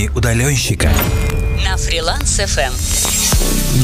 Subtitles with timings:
[0.00, 0.90] Будни удаленщика.
[1.64, 2.72] На фриланс FM.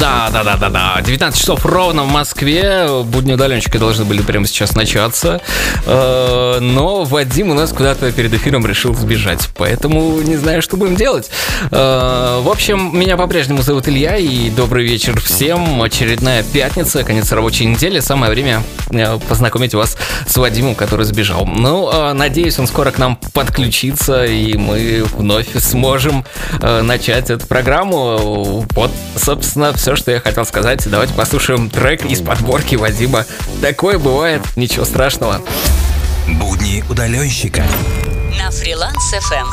[0.00, 1.00] Да, да, да, да, да.
[1.00, 2.86] 19 часов ровно в Москве.
[3.04, 5.40] Будни удаленщика должны были прямо сейчас начаться.
[5.86, 9.48] Э, Но Вадим у нас куда-то перед эфиром решил сбежать.
[9.54, 11.30] Поэтому не знаю, что будем делать.
[11.70, 14.16] Э, В общем, меня по-прежнему зовут Илья.
[14.16, 15.80] И добрый вечер всем.
[15.80, 18.00] Очередная пятница, конец рабочей недели.
[18.00, 21.46] Самое время э, познакомить вас с Вадимом, который сбежал.
[21.46, 24.24] Ну, э, надеюсь, он скоро к нам подключится.
[24.26, 26.24] И мы вновь сможем
[26.60, 27.65] начать эту программу.
[27.66, 30.88] Вот, собственно, все, что я хотел сказать.
[30.88, 33.24] Давайте послушаем трек из подборки Вадима.
[33.60, 35.40] Такое бывает, ничего страшного.
[36.28, 37.64] Будни удаленщика.
[38.46, 39.44] На фриланс FM.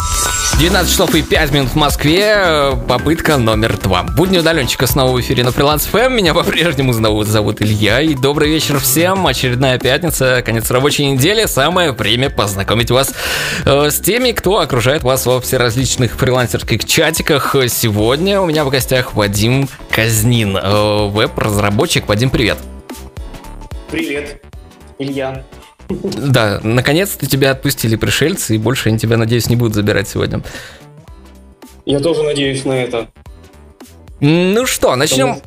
[0.60, 2.78] 12 часов и 5 минут в Москве.
[2.88, 4.04] Попытка номер два.
[4.04, 6.14] Будни удаленщика снова в эфире на Freelance FM.
[6.14, 8.02] Меня по-прежнему зовут, зовут Илья.
[8.02, 9.26] И добрый вечер всем.
[9.26, 11.48] Очередная пятница, конец рабочей недели.
[11.48, 13.16] Самое время познакомить вас
[13.66, 17.56] э, с теми, кто окружает вас во всеразличных фрилансерских чатиках.
[17.70, 22.08] Сегодня у меня в гостях Вадим Казнин, э, веб-разработчик.
[22.08, 22.60] Вадим, привет.
[23.90, 24.44] Привет,
[25.00, 25.44] Илья.
[25.90, 30.42] Да, наконец-то тебя отпустили пришельцы, и больше они тебя, надеюсь, не будут забирать сегодня.
[31.86, 33.10] Я тоже надеюсь на это.
[34.20, 35.42] Ну что, начнем.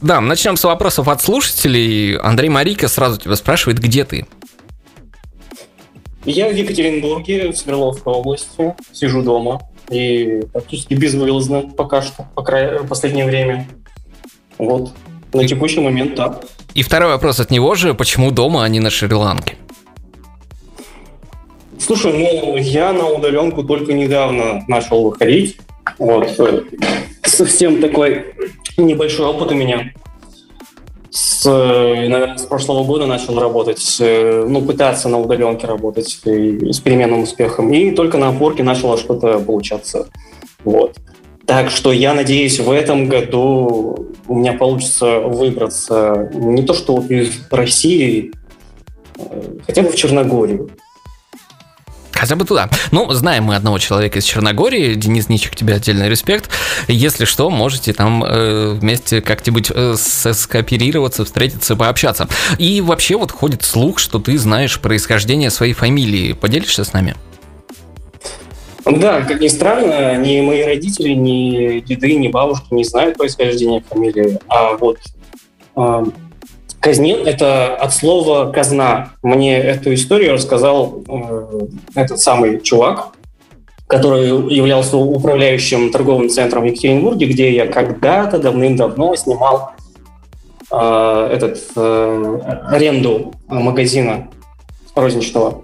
[0.00, 2.16] Да, начнем с вопросов от слушателей.
[2.16, 4.26] Андрей Марика сразу тебя спрашивает, где ты?
[6.24, 12.84] Я в Екатеринбурге, в Свердловской области, сижу дома и практически безвылазно пока что, по край...
[12.84, 13.66] последнее время.
[14.58, 14.92] Вот.
[15.32, 16.40] На текущий момент, да.
[16.74, 19.56] И второй вопрос от него же, почему дома, а не на Шри-Ланке?
[21.90, 25.56] Слушай, ну, я на удаленку только недавно начал выходить.
[25.98, 26.38] Вот.
[26.38, 26.62] э,
[27.24, 28.26] Совсем такой
[28.76, 29.90] небольшой опыт у меня.
[31.10, 36.72] С, э, наверное, с прошлого года начал работать, э, ну, пытаться на удаленке работать и
[36.72, 37.72] с переменным успехом.
[37.72, 40.10] И только на опорке начало что-то получаться.
[40.62, 40.96] Вот.
[41.44, 47.48] Так что я надеюсь, в этом году у меня получится выбраться не то что из
[47.50, 48.30] России,
[49.66, 50.70] хотя бы в Черногорию.
[52.20, 52.68] Хотя бы туда.
[52.90, 54.94] Ну, знаем мы одного человека из Черногории.
[54.94, 56.50] Денис Ничик, тебе отдельный респект.
[56.86, 62.28] Если что, можете там э, вместе как-нибудь э, скооперироваться, встретиться, пообщаться.
[62.58, 66.34] И вообще вот ходит слух, что ты знаешь происхождение своей фамилии.
[66.34, 67.14] Поделишься с нами?
[68.84, 74.38] Да, как ни странно, ни мои родители, ни деды, ни бабушки не знают происхождения фамилии.
[74.46, 74.98] А вот
[76.80, 79.10] Казнин— это от слова «казна».
[79.22, 81.60] Мне эту историю рассказал э,
[81.94, 83.08] этот самый чувак,
[83.86, 89.72] который являлся управляющим торговым центром в Екатеринбурге, где я когда-то давным-давно снимал
[90.70, 94.28] э, этот, э, аренду магазина
[94.94, 95.62] розничного.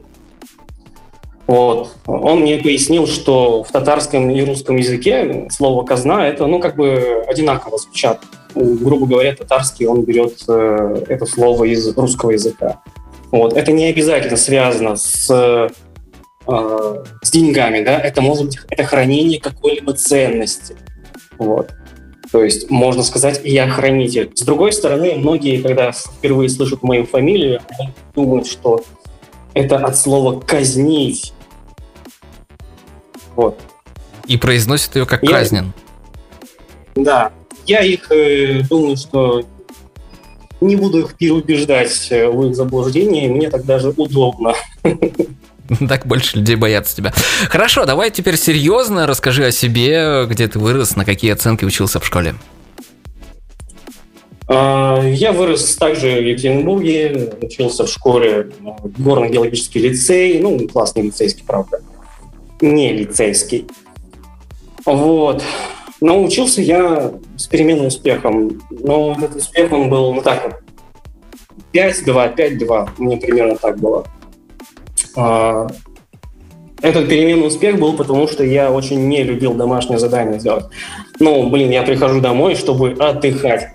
[1.46, 1.92] Вот.
[2.06, 7.24] Он мне пояснил, что в татарском и русском языке слово «казна» это, ну, как бы
[7.26, 8.20] одинаково звучат.
[8.56, 12.80] Грубо говоря, татарский, он берет э, это слово из русского языка.
[13.30, 13.52] Вот.
[13.52, 15.68] Это не обязательно связано с, э,
[17.22, 20.76] с деньгами, да, это может быть это хранение какой-либо ценности.
[21.38, 21.70] Вот.
[22.32, 24.32] То есть, можно сказать, я хранитель.
[24.34, 28.84] С другой стороны, многие, когда впервые слышат мою фамилию, они думают, что
[29.54, 31.32] это от слова «казнить».
[33.36, 33.60] Вот.
[34.26, 35.72] И произносит ее как Я- Казнин.
[36.94, 37.32] Да.
[37.66, 39.44] Я их э, думаю, что
[40.60, 44.54] не буду их переубеждать э, в их заблуждении, мне так даже удобно.
[45.88, 47.12] Так больше людей боятся тебя.
[47.48, 52.06] Хорошо, давай теперь серьезно расскажи о себе, где ты вырос, на какие оценки учился в
[52.06, 52.36] школе.
[54.48, 61.42] А, Я вырос также в Екатеринбурге, учился в школе э, горно-геологический лицей, ну, классный лицейский,
[61.44, 61.80] правда,
[62.60, 63.66] не лицейский.
[64.84, 65.42] Вот.
[66.00, 68.60] Но учился я с переменным успехом.
[68.70, 70.54] Но этот успех, он был, ну так вот,
[71.72, 74.04] 5-2, 5-2, мне примерно так было.
[75.16, 75.66] А,
[76.82, 80.66] Этот переменный успех был потому, что я очень не любил домашнее задание делать.
[81.18, 83.68] Ну, блин, я прихожу домой, чтобы отдыхать.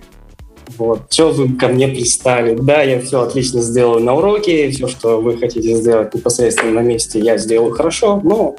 [0.78, 2.56] Вот, что вы ко мне пристали?
[2.56, 7.20] Да, я все отлично сделаю на уроке, все, что вы хотите сделать непосредственно на месте,
[7.20, 8.56] я сделаю хорошо, но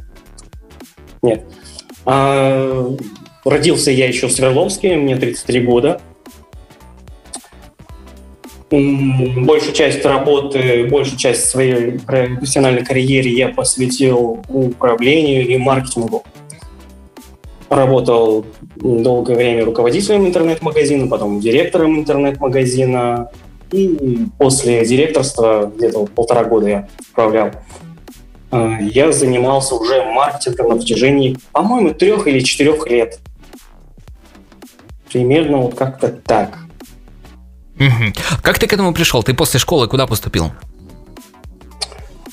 [1.22, 1.44] нет.
[2.04, 2.94] А,
[3.44, 6.00] родился я еще в Свердловске, мне 33 года.
[8.70, 16.24] Большую часть работы, большую часть своей профессиональной карьеры я посвятил управлению и маркетингу.
[17.68, 18.46] Работал
[18.76, 23.30] долгое время руководителем интернет-магазина, потом директором интернет-магазина.
[23.72, 27.50] И после директорства где-то полтора года я управлял
[28.50, 33.18] э, я занимался уже маркетингом на протяжении, по-моему, трех или четырех лет.
[35.12, 36.58] Примерно вот как-то так.
[38.42, 39.22] Как ты к этому пришел?
[39.22, 40.52] Ты после школы куда поступил?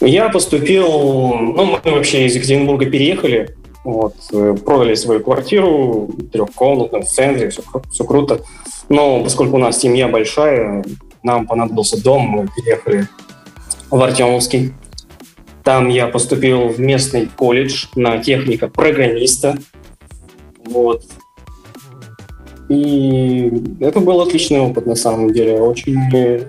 [0.02, 3.54] Я поступил, ну, мы вообще из Екатеринбурга переехали,
[3.84, 7.62] вот, э, продали свою квартиру, трехкомнатную, в центре, все,
[7.92, 8.42] все круто.
[8.88, 10.86] Но поскольку у нас семья большая,
[11.22, 13.08] нам понадобился дом, мы переехали
[13.92, 14.74] в Артемовский.
[15.66, 19.58] Там я поступил в местный колледж на техника программиста.
[20.64, 21.04] Вот.
[22.70, 25.60] И это был отличный опыт, на самом деле.
[25.60, 26.46] Очень э,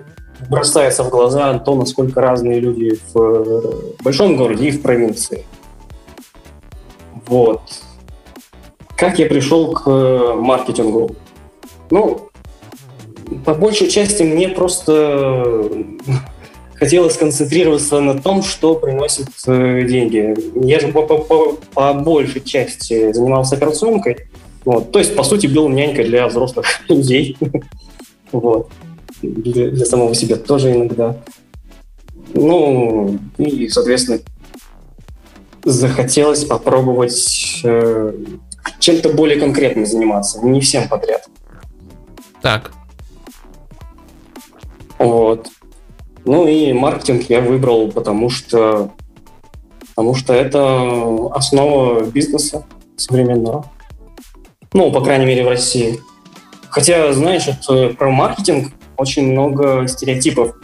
[0.49, 5.45] бросается в глаза то, насколько разные люди в э, большом городе и в провинции.
[7.27, 7.61] Вот.
[8.95, 11.15] Как я пришел к э, маркетингу?
[11.89, 12.29] Ну,
[13.45, 15.69] по большей части мне просто
[16.75, 20.35] хотелось сконцентрироваться на том, что приносит э, деньги.
[20.67, 24.27] Я же по, по, по большей части занимался операционкой.
[24.65, 24.91] Вот.
[24.91, 27.37] То есть, по сути, был нянькой для взрослых людей.
[28.31, 28.69] Вот.
[29.21, 31.17] Для, для самого себя тоже иногда.
[32.33, 34.19] Ну, и, соответственно,
[35.63, 38.13] захотелось попробовать э,
[38.79, 41.27] чем-то более конкретным заниматься, не всем подряд.
[42.41, 42.71] Так.
[44.97, 45.47] Вот.
[46.25, 48.91] Ну и маркетинг я выбрал, потому что,
[49.89, 52.65] потому что это основа бизнеса
[52.95, 53.65] современного.
[54.73, 55.99] Ну, по крайней мере, в России.
[56.69, 60.55] Хотя, знаешь, вот, про маркетинг очень много стереотипов.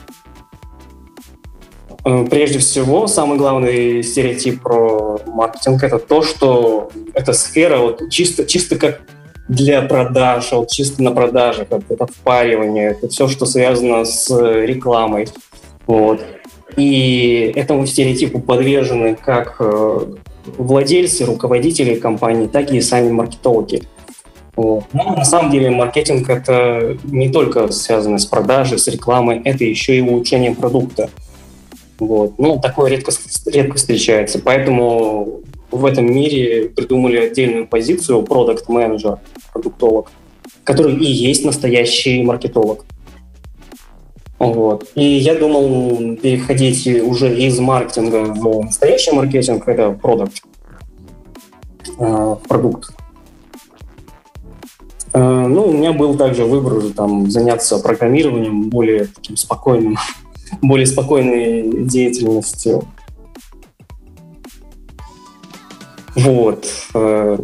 [2.06, 8.46] Э, Прежде всего, самый главный стереотип про маркетинг это то, что эта сфера вот чисто,
[8.46, 9.02] чисто как
[9.50, 15.28] для продаж, вот чисто на продажах, это, это впаривание, это все, что связано с рекламой.
[15.86, 16.22] Вот.
[16.78, 20.00] И этому стереотипу подвержены как э,
[20.58, 23.84] владельцы, руководители компании, так и сами маркетологи.
[24.58, 29.98] Но на самом деле маркетинг это не только связано с продажей, с рекламой, это еще
[29.98, 31.10] и улучшение продукта.
[32.00, 32.40] Вот.
[32.40, 33.12] Ну, такое редко,
[33.46, 34.40] редко встречается.
[34.40, 39.20] Поэтому в этом мире придумали отдельную позицию продукт менеджер
[39.54, 40.12] продуктолог,
[40.64, 42.86] который и есть настоящий маркетолог.
[44.40, 44.88] Вот.
[44.96, 50.42] И я думал переходить уже из маркетинга в настоящий маркетинг, это продукт,
[52.48, 52.92] продукт.
[55.18, 59.98] Э, ну, у меня был также выбор там заняться программированием, более таким спокойным,
[60.62, 62.84] более спокойной деятельностью.
[66.16, 66.68] Вот.
[66.94, 67.38] Э,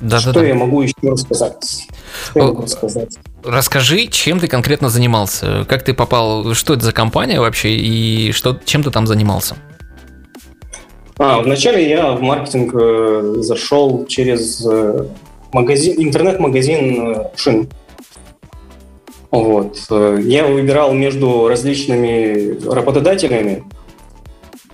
[0.00, 0.46] Да, что да, да.
[0.46, 1.86] я могу еще рассказать?
[2.24, 3.18] Что я могу рассказать?
[3.42, 5.64] Расскажи, чем ты конкретно занимался?
[5.66, 6.52] Как ты попал?
[6.52, 7.74] Что это за компания вообще?
[7.74, 9.56] И что, чем ты там занимался?
[11.16, 15.06] А, вначале я в маркетинг э, зашел через э,
[15.52, 17.68] магазин, интернет-магазин э, шин.
[19.30, 19.78] Вот.
[19.90, 23.64] Э, Я выбирал между различными работодателями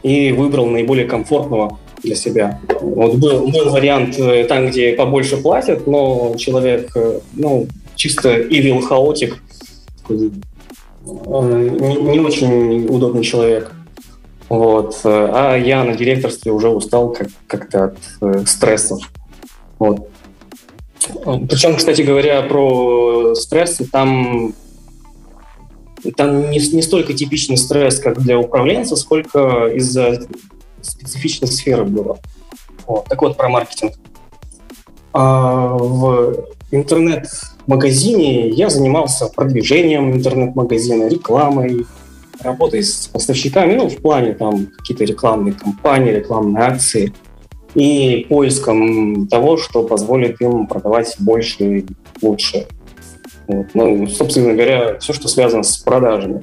[0.03, 2.61] и выбрал наиболее комфортного для себя.
[2.81, 6.95] Вот был, был вариант э, там, где побольше платят, но человек,
[7.33, 9.43] ну, чисто evil хаотик,
[10.09, 10.31] не,
[11.07, 13.73] не очень удобный человек.
[14.49, 15.01] Вот.
[15.05, 19.01] А я на директорстве уже устал как- как-то от стрессов.
[19.79, 20.09] Вот.
[21.49, 24.55] Причем, кстати говоря, про стрессы, там,
[26.17, 30.27] там не, не столько типичный стресс, как для управленца, сколько из-за
[30.81, 32.19] специфичной сферы было.
[32.87, 33.07] Вот.
[33.07, 33.93] Так вот, про маркетинг.
[35.13, 41.87] А в интернет-магазине я занимался продвижением интернет-магазина, рекламой,
[42.41, 47.13] работой с поставщиками, ну, в плане там какие-то рекламные кампании, рекламные акции
[47.77, 51.87] и поиском того, что позволит им продавать больше и
[52.23, 52.67] лучше.
[53.47, 53.67] Вот.
[53.75, 56.43] Ну, собственно говоря, все, что связано с продажами.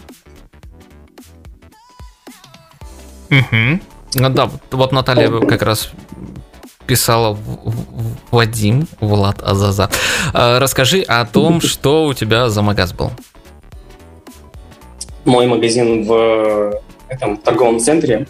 [3.31, 3.79] Угу.
[4.15, 5.89] Ну да, вот- вот Наталья как раз
[6.85, 9.89] писала в- в- Вадим, Влад Азаза.
[10.33, 13.09] А, Расскажи о том, что у тебя за магаз был.
[15.25, 18.27] Мой магазин в этом торговом центре.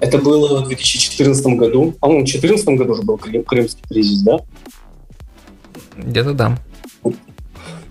[0.00, 1.92] Это было в 2014 году.
[2.00, 4.38] По-моему, в 2014 году уже был крым- крымский кризис, да?
[5.96, 6.58] Где-то да.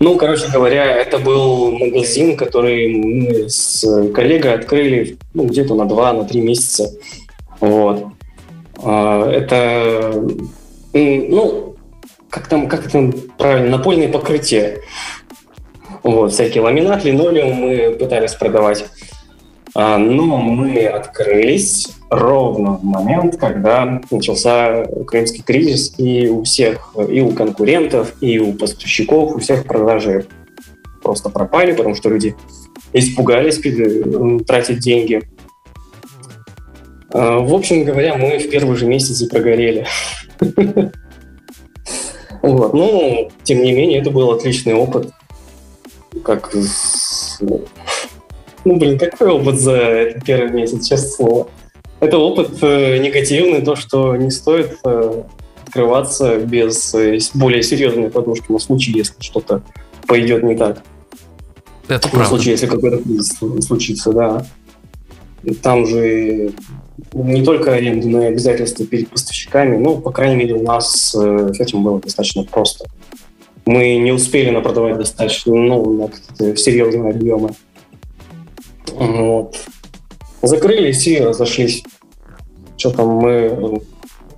[0.00, 6.12] Ну, короче говоря, это был магазин, который мы с коллегой открыли ну, где-то на два,
[6.12, 6.90] на три месяца.
[7.60, 8.06] Вот.
[8.82, 10.24] А, Это,
[10.94, 11.76] ну,
[12.30, 14.80] как там, как там правильно, напольное покрытие.
[16.02, 18.86] Вот, всякий ламинат, линолеум мы пытались продавать.
[19.74, 27.20] А, но мы открылись ровно в момент, когда начался крымский кризис, и у всех, и
[27.20, 30.26] у конкурентов, и у поставщиков, у всех продажи
[31.02, 32.34] просто пропали, потому что люди
[32.92, 33.60] испугались
[34.44, 35.22] тратить деньги.
[37.12, 39.86] А, в общем говоря, мы в первый же месяц прогорели.
[42.42, 42.72] Вот.
[42.72, 45.10] Но, тем не менее, это был отличный опыт.
[46.24, 46.54] Как...
[47.42, 51.48] Ну, блин, какой опыт за этот первый месяц, честное слово.
[52.00, 55.22] Это опыт э, негативный, то, что не стоит э,
[55.66, 59.62] открываться без э, более серьезной подушки на случай, если что-то
[60.06, 60.82] пойдет не так.
[61.88, 62.28] Это на правда.
[62.28, 64.46] случай, если какой-то кризис случится, да.
[65.62, 66.52] Там же
[67.12, 69.76] не только и обязательства перед поставщиками.
[69.76, 72.86] Ну, по крайней мере, у нас с этим было достаточно просто.
[73.66, 77.54] Мы не успели напродавать достаточно, ну, на серьезные объемы.
[78.92, 79.56] Вот.
[80.42, 81.82] Закрылись и разошлись.
[82.76, 83.82] Что там мы...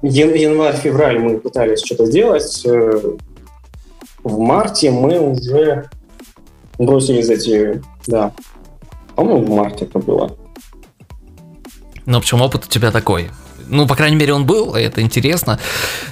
[0.02, 2.62] Январь-февраль мы пытались что-то сделать.
[2.66, 3.00] Э,
[4.24, 5.88] в марте мы уже
[6.78, 7.82] бросились эти...
[8.06, 8.32] Да.
[9.14, 10.36] По-моему, в марте это было.
[12.04, 13.30] Ну, общем, опыт у тебя такой.
[13.68, 15.58] Ну, по крайней мере, он был, это интересно,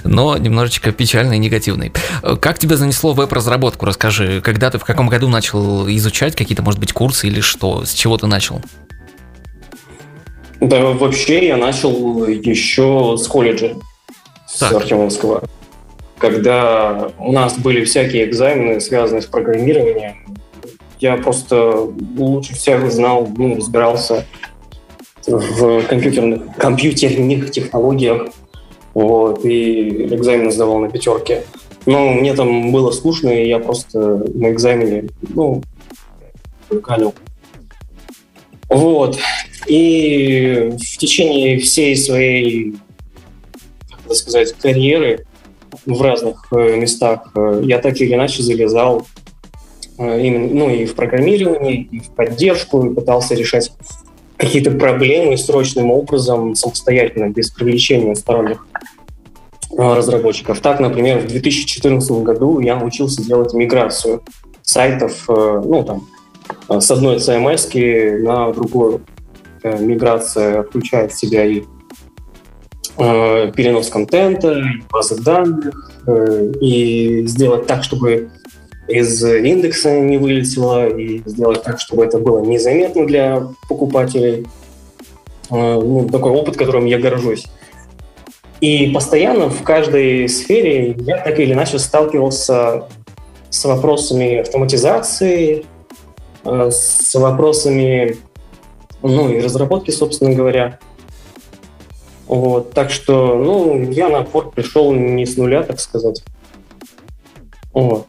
[0.03, 1.91] но немножечко печальный и негативный.
[2.39, 3.85] Как тебя занесло веб-разработку?
[3.85, 7.85] Расскажи, когда ты, в каком году начал изучать какие-то, может быть, курсы или что?
[7.85, 8.61] С чего ты начал?
[10.61, 13.75] Да, вообще я начал еще с колледжа,
[14.59, 14.71] так.
[14.71, 15.43] с Артемовского.
[16.19, 20.37] Когда у нас были всякие экзамены, связанные с программированием,
[20.99, 24.27] я просто лучше всех знал, ну, разбирался
[25.25, 28.29] в компьютерных, компьютерных технологиях.
[28.93, 31.43] Вот, и экзамен сдавал на пятерке.
[31.87, 33.99] Но мне там было скучно, и я просто
[34.35, 35.63] на экзамене, ну,
[36.83, 37.15] канил.
[38.69, 39.17] Вот.
[39.71, 42.75] И в течение всей своей,
[44.05, 45.25] как сказать, карьеры
[45.85, 49.07] в разных э, местах э, я так или иначе залезал
[49.97, 53.71] э, именно, ну, и в программировании, и в поддержку, и пытался решать
[54.35, 58.67] какие-то проблемы срочным образом, самостоятельно, без привлечения сторонних
[59.77, 60.59] разработчиков.
[60.59, 64.21] Так, например, в 2014 году я научился делать миграцию
[64.63, 65.85] сайтов, ну,
[66.67, 69.05] там, с одной CMS на другую.
[69.63, 71.63] Э, миграция включает в себя и
[72.97, 75.91] перенос контента, и базы данных,
[76.59, 78.29] и сделать так, чтобы
[78.87, 84.45] из индекса не вылетело, и сделать так, чтобы это было незаметно для покупателей.
[85.49, 87.45] А, ну, такой опыт, которым я горжусь.
[88.59, 92.83] И постоянно в каждой сфере я так или иначе сталкивался
[93.49, 95.65] с вопросами автоматизации,
[96.43, 98.17] а, с вопросами
[99.01, 100.79] ну, и разработки, собственно говоря.
[102.27, 106.23] Вот, так что, ну, я на порт пришел не с нуля, так сказать.
[107.73, 108.07] Вот.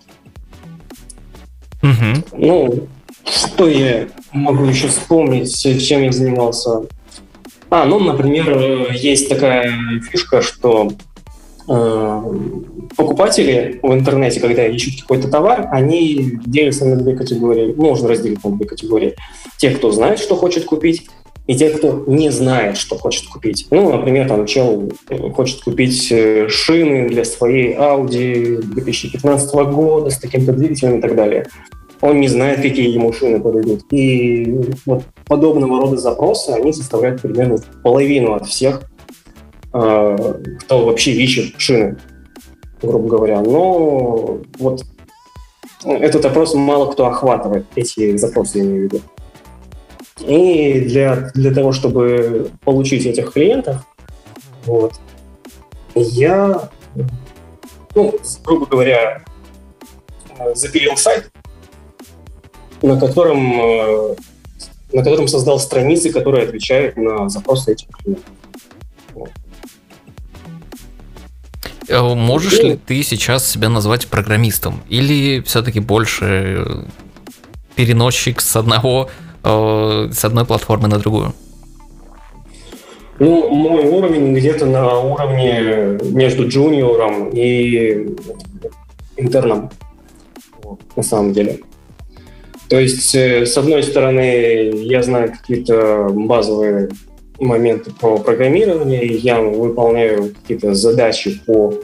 [1.82, 2.38] Угу.
[2.38, 2.88] Ну,
[3.25, 6.82] что я могу еще вспомнить, чем я занимался?
[7.70, 9.72] А, ну, например, есть такая
[10.11, 10.92] фишка, что
[11.68, 12.22] э,
[12.96, 17.72] покупатели в интернете, когда ищут какой-то товар, они делятся на две категории.
[17.74, 19.14] Можно разделить на две категории.
[19.58, 21.08] Те, кто знает, что хочет купить,
[21.46, 23.66] и те, кто не знает, что хочет купить.
[23.70, 24.92] Ну, например, там чел
[25.34, 31.46] хочет купить э, шины для своей Audi 2015 года с таким-то двигателем и так далее
[32.02, 33.84] он не знает, какие ему шины подойдут.
[33.92, 38.82] И вот подобного рода запросы, они составляют примерно половину от всех,
[39.72, 41.96] э, кто вообще ищет шины,
[42.82, 43.40] грубо говоря.
[43.40, 44.84] Но вот
[45.84, 49.02] этот опрос мало кто охватывает, эти запросы я имею в виду.
[50.20, 53.78] И для, для того, чтобы получить этих клиентов,
[54.66, 54.94] вот,
[55.94, 56.70] я,
[57.94, 59.24] ну, грубо говоря,
[60.54, 61.30] запилил сайт,
[62.82, 64.14] на котором, э,
[64.92, 68.24] на котором создал страницы, которые отвечают на запросы этих клиентов.
[69.16, 69.20] Э,
[72.00, 74.82] можешь ли ты сейчас себя назвать программистом?
[74.88, 76.82] Или все-таки больше э,
[77.76, 79.08] переносчик с одного
[79.44, 81.34] с одной платформы на другую?
[83.18, 88.16] Ну, мой уровень где-то на уровне между джуниором и
[89.16, 89.70] интерном,
[90.96, 91.61] на самом деле.
[92.68, 96.88] То есть, э, с одной стороны, я знаю какие-то базовые
[97.42, 101.75] моменты по программированию, я выполняю какие-то задачи по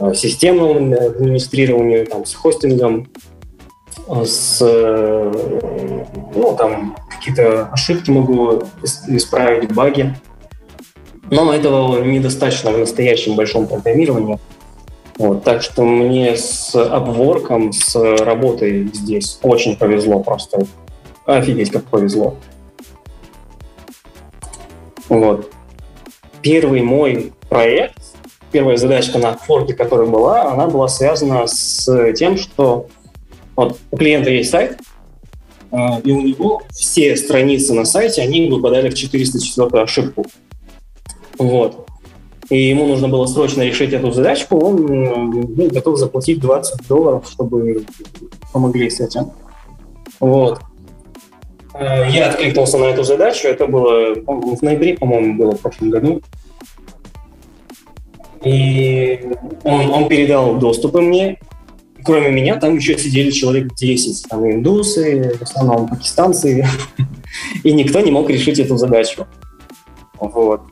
[0.00, 3.08] э, системному администрированию, там, с хостингом,
[4.24, 8.64] с, ну, там, какие-то ошибки могу
[9.08, 10.14] исправить, баги.
[11.30, 14.38] Но этого недостаточно в настоящем большом программировании.
[15.16, 20.66] Вот, так что мне с обворком, с работой здесь очень повезло просто.
[21.24, 22.36] Офигеть, как повезло.
[25.08, 25.50] Вот.
[26.42, 27.98] Первый мой проект,
[28.52, 32.86] первая задачка на форке, которая была, она была связана с тем, что
[33.56, 34.78] вот у клиента есть сайт,
[35.70, 40.26] а, и у него все страницы на сайте, они выпадали в 404 ошибку.
[41.38, 41.86] Вот.
[42.50, 47.84] И ему нужно было срочно решить эту задачку, он ну, готов заплатить 20 долларов, чтобы
[48.52, 49.32] помогли с этим.
[50.20, 50.60] Вот.
[51.74, 56.22] А, я откликнулся на эту задачу, это было в ноябре, по-моему, было в прошлом году.
[58.44, 59.28] И
[59.64, 61.38] он, он передал доступы мне,
[62.04, 64.28] кроме меня, там еще сидели человек 10.
[64.28, 66.66] Там индусы, в основном пакистанцы.
[67.64, 69.26] И никто не мог решить эту задачу.
[70.18, 70.62] Вот.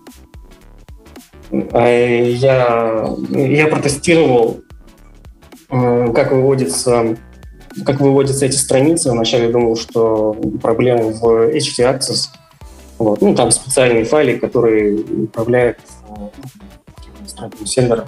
[1.50, 4.60] А я, я протестировал,
[5.70, 7.16] э, как выводится
[7.84, 9.10] как выводятся эти страницы.
[9.10, 12.28] Вначале думал, что проблема в HT Access.
[12.98, 13.20] Вот.
[13.20, 18.06] Ну, там специальные файлы, которые управляют э, сервера.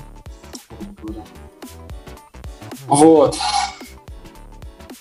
[2.86, 3.36] Вот.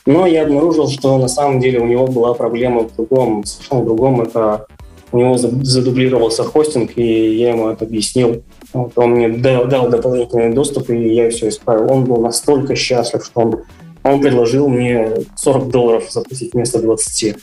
[0.05, 4.21] Но я обнаружил, что на самом деле у него была проблема в другом, совершенно другом.
[4.21, 4.67] Это
[5.13, 8.43] у него задублировался хостинг, и я ему это объяснил.
[8.73, 11.91] Вот, он мне дал, дал дополнительный доступ, и я все исправил.
[11.91, 13.61] Он был настолько счастлив, что он,
[14.03, 17.35] он предложил мне 40 долларов заплатить вместо 20.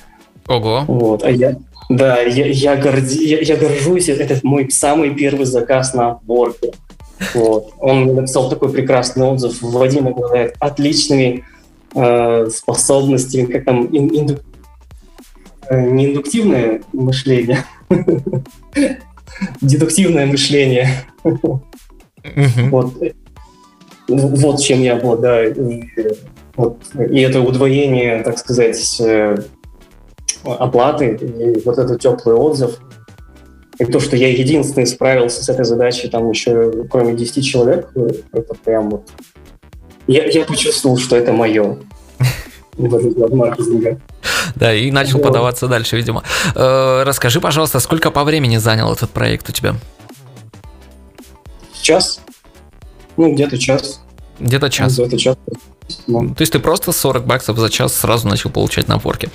[0.48, 0.84] Ого.
[0.86, 1.56] Вот, а я,
[1.90, 6.72] да, я, я, горди, я, я горжусь, это мой самый первый заказ на Upwork.
[7.34, 7.72] Вот.
[7.80, 9.60] Он мне написал такой прекрасный отзыв.
[9.60, 11.44] Вадим обладает отличными
[11.94, 14.38] э, способностями, как там, ин, инду,
[15.68, 17.64] э, не индуктивное мышление,
[19.60, 21.04] дедуктивное мышление.
[21.24, 22.94] Вот.
[24.08, 25.54] Вот чем я обладаю.
[26.56, 26.78] Вот.
[26.94, 29.36] И это удвоение, так сказать, э,
[30.44, 32.78] оплаты, и вот этот теплый отзыв–
[33.80, 37.90] и то, что я единственный справился с этой задачей, там еще кроме 10 человек,
[38.30, 39.08] это прям вот...
[40.06, 41.78] Я, я почувствовал, что это мое.
[44.54, 46.22] Да, и начал подаваться дальше, видимо.
[46.54, 49.76] Э, расскажи, пожалуйста, сколько по времени занял этот проект у тебя?
[51.80, 52.20] Час.
[53.16, 54.02] Ну, где-то час.
[54.38, 54.94] Где-то час.
[54.94, 55.36] Где-то час.
[56.06, 56.34] Ну.
[56.34, 59.30] То есть ты просто 40 баксов за час сразу начал получать на Upwork.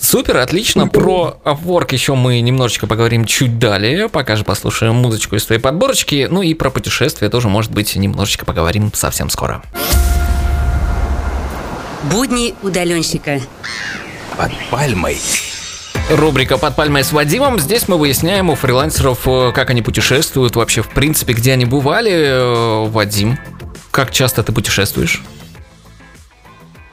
[0.00, 0.88] Супер, отлично.
[0.88, 6.28] Про Upwork еще мы немножечко поговорим чуть далее, пока же послушаем музычку из твоей подборочки.
[6.30, 9.62] Ну и про путешествия тоже, может быть, немножечко поговорим совсем скоро.
[12.04, 13.40] Будни удаленщика.
[14.36, 15.18] Под пальмой.
[16.10, 17.58] Рубрика «Под пальмой с Вадимом».
[17.58, 22.12] Здесь мы выясняем у фрилансеров, э, как они путешествуют, вообще, в принципе, где они бывали.
[22.12, 23.38] Э, Вадим,
[23.90, 25.22] как часто ты путешествуешь?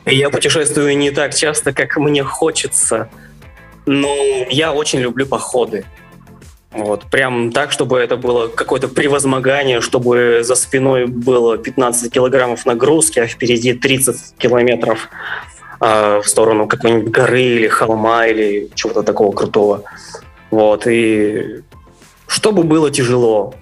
[0.06, 3.10] Я путешествую не так часто, как мне хочется,
[3.88, 4.15] но
[4.50, 5.86] я очень люблю походы.
[6.72, 13.18] Вот, прям так, чтобы это было какое-то превозмогание, чтобы за спиной было 15 килограммов нагрузки,
[13.20, 15.10] а впереди 30 километров
[15.82, 19.84] э, в сторону какой-нибудь горы или холма или чего-то такого крутого.
[20.52, 21.62] Вот, и
[22.28, 23.56] чтобы было тяжело,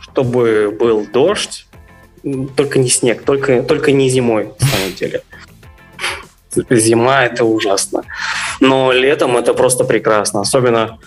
[0.00, 1.66] чтобы был дождь,
[2.56, 5.22] только не снег, только, только не зимой, на самом деле
[6.70, 8.04] зима это ужасно.
[8.60, 10.40] Но летом это просто прекрасно.
[10.40, 10.98] Особенно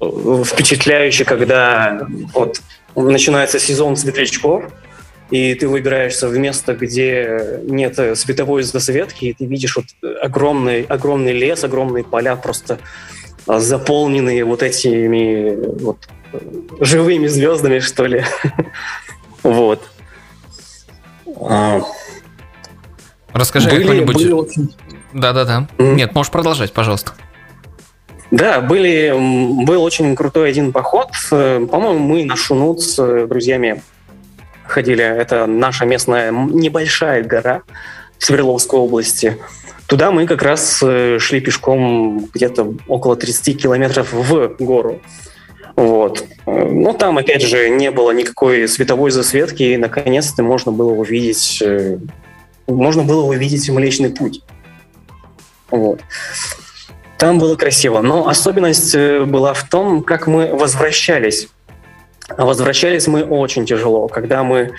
[0.00, 2.60] э, впечатляюще, когда вот
[2.94, 4.64] начинается сезон светлячков,
[5.30, 9.86] и ты выбираешься в место, где нет световой засветки, и ты видишь вот
[10.20, 12.78] огромный, огромный лес, огромные поля, просто
[13.46, 16.06] заполненные вот этими вот
[16.80, 18.24] живыми звездами, что ли.
[19.42, 19.82] Вот.
[23.32, 24.16] Расскажи были, какой-нибудь...
[24.16, 24.74] Были очень...
[25.12, 25.68] Да-да-да.
[25.78, 25.94] Mm-hmm.
[25.94, 27.12] Нет, можешь продолжать, пожалуйста.
[28.30, 29.12] Да, были,
[29.64, 31.10] был очень крутой один поход.
[31.30, 33.82] Э, по-моему, мы на Шунут с друзьями
[34.64, 35.04] ходили.
[35.04, 37.62] Это наша местная небольшая гора
[38.18, 39.36] в Свердловской области.
[39.86, 45.02] Туда мы как раз э, шли пешком где-то около 30 километров в гору.
[45.76, 46.24] Вот.
[46.46, 51.62] Э, но там, опять же, не было никакой световой засветки, и наконец-то можно было увидеть
[52.66, 54.42] можно было увидеть Млечный Путь.
[55.70, 56.00] Вот.
[57.18, 58.00] Там было красиво.
[58.00, 61.48] Но особенность э, была в том, как мы возвращались.
[62.28, 64.08] А возвращались мы очень тяжело.
[64.08, 64.72] Когда мы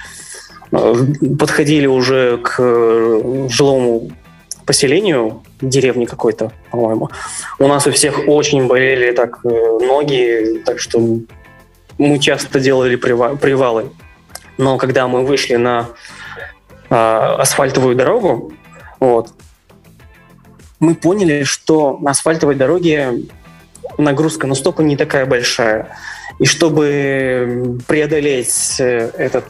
[0.72, 0.96] э,
[1.40, 4.12] подходили уже к э, жилому
[4.66, 7.10] поселению, деревни какой-то, по-моему.
[7.60, 11.00] У нас у всех очень болели так ноги, так что
[11.98, 13.90] мы часто делали привалы.
[14.58, 15.88] Но когда мы вышли на
[16.90, 18.54] асфальтовую дорогу,
[19.00, 19.30] вот,
[20.80, 23.24] мы поняли, что на асфальтовой дороге
[23.98, 25.98] нагрузка на стопы не такая большая.
[26.40, 29.46] И чтобы преодолеть э, этот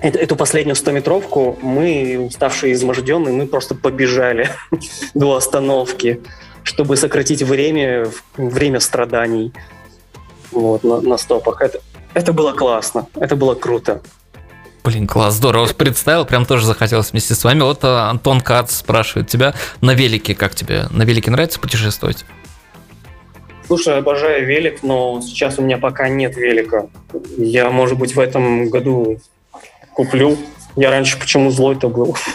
[0.00, 4.48] эту последнюю стометровку мы, уставшие изможденные, мы просто побежали
[5.14, 6.20] до остановки,
[6.62, 9.52] чтобы сократить время, время страданий
[10.52, 11.60] вот, на, на стопах.
[11.62, 11.80] Это,
[12.14, 14.02] это было классно, это было круто.
[14.88, 15.66] Блин, класс, здорово.
[15.66, 17.60] Представил, прям тоже захотелось вместе с вами.
[17.60, 20.86] Вот а, Антон Кац спрашивает тебя на велике, как тебе?
[20.88, 22.24] На велике нравится путешествовать?
[23.66, 26.86] Слушай, обожаю велик, но сейчас у меня пока нет велика.
[27.36, 29.20] Я, может быть, в этом году
[29.92, 30.38] куплю.
[30.74, 32.16] Я раньше почему злой-то был.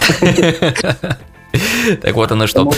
[2.02, 2.72] Так вот оно что.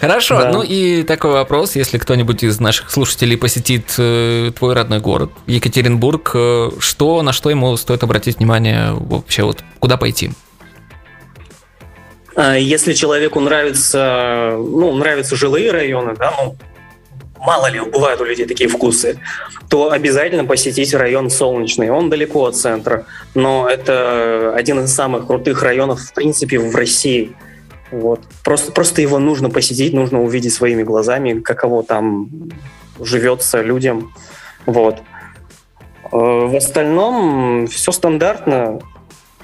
[0.00, 0.50] Хорошо, да.
[0.50, 6.32] ну и такой вопрос, если кто-нибудь из наших слушателей посетит э, твой родной город, Екатеринбург,
[6.34, 10.30] э, что, на что ему стоит обратить внимание вообще, вот куда пойти?
[12.36, 16.56] А, если человеку нравится, ну, нравятся жилые районы, да, ну,
[17.38, 19.20] мало ли, бывают у людей такие вкусы,
[19.68, 21.90] то обязательно посетить район Солнечный.
[21.90, 27.32] Он далеко от центра, но это один из самых крутых районов, в принципе, в России.
[27.90, 28.20] Вот.
[28.42, 32.28] Просто, просто его нужно посетить, нужно увидеть своими глазами, каково там
[33.00, 34.12] живется людям.
[34.66, 35.02] Вот.
[36.04, 38.80] Э, в остальном все стандартно.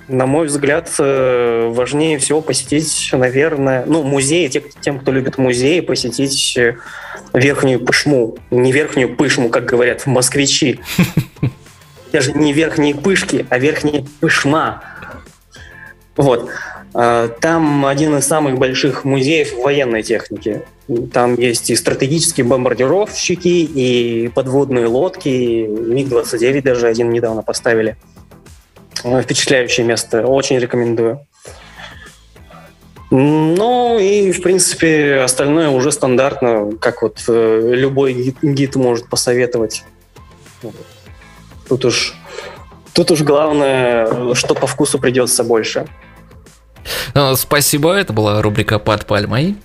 [0.09, 5.81] На мой взгляд, э, важнее всего посетить, наверное, ну, музеи, тем, тем, кто любит музеи,
[5.81, 6.77] посетить э,
[7.33, 8.37] верхнюю пышму.
[8.51, 10.81] Не верхнюю пышму, как говорят москвичи.
[12.13, 14.83] Даже не верхние пышки, а верхняя пышма.
[16.17, 16.51] Вот.
[16.93, 20.63] А, там один из самых больших музеев военной техники.
[21.13, 27.97] Там есть и стратегические бомбардировщики, и подводные лодки, и МиГ-29 даже один недавно поставили.
[28.97, 31.27] Впечатляющее место, очень рекомендую.
[33.11, 39.85] Ну и, в принципе, остальное уже стандартно, как вот э, любой гид может посоветовать.
[41.69, 42.15] Тут уж,
[42.93, 45.87] тут уж главное, что по вкусу придется больше.
[47.15, 49.57] Ну, спасибо, это была рубрика «Под пальмой».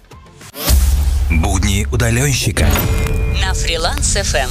[1.30, 2.68] Будни удаленщика.
[3.42, 4.50] На фриланс FM.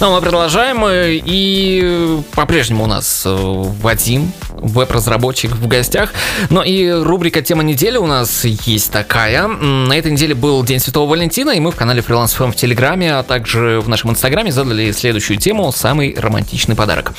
[0.00, 6.12] Ну, мы продолжаем, э, и по-прежнему у нас э, Вадим, веб-разработчик в гостях.
[6.50, 9.48] Но и рубрика «Тема недели» у нас есть такая.
[9.48, 13.16] На этой неделе был День Святого Валентина, и мы в канале Freelance FM в Телеграме,
[13.16, 17.12] а также в нашем Инстаграме задали следующую тему «Самый романтичный подарок».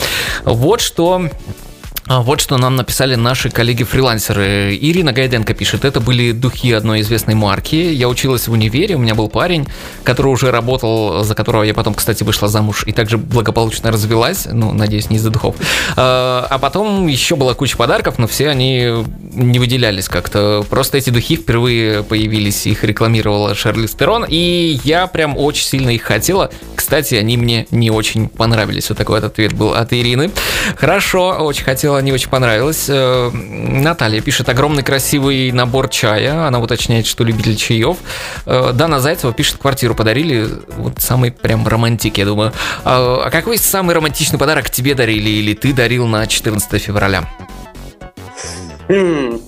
[0.46, 1.30] Вот что а
[2.10, 4.76] вот что нам написали наши коллеги-фрилансеры.
[4.76, 7.76] Ирина Гайденко пишет, это были духи одной известной марки.
[7.76, 9.68] Я училась в универе, у меня был парень,
[10.04, 14.48] который уже работал, за которого я потом, кстати, вышла замуж и также благополучно развелась.
[14.52, 15.56] Ну, надеюсь, не из-за духов.
[15.96, 20.66] А, а потом еще была куча подарков, но все они не выделялись как-то.
[20.68, 26.02] Просто эти духи впервые появились, их рекламировала Шерли Стерон, и я прям очень сильно их
[26.02, 26.50] хотела.
[26.76, 28.90] Кстати, они мне не очень понравились.
[28.90, 30.32] Вот такой вот ответ был от Ирины.
[30.76, 32.86] Хорошо, очень хотела не очень понравилось.
[32.90, 36.48] Э, Наталья пишет огромный красивый набор чая.
[36.48, 37.98] Она уточняет, что любитель чаев.
[38.46, 40.48] Э, Дана Зайцева пишет, квартиру подарили.
[40.78, 42.54] Вот самый прям романтик, я думаю.
[42.84, 47.30] А, а какой самый романтичный подарок тебе дарили или ты дарил на 14 февраля?
[48.88, 49.40] Хм.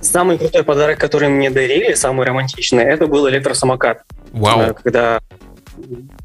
[0.00, 4.02] Самый крутой подарок, который мне дарили, самый романтичный, это был электросамокат.
[4.32, 4.60] Вау.
[4.60, 5.20] Э, когда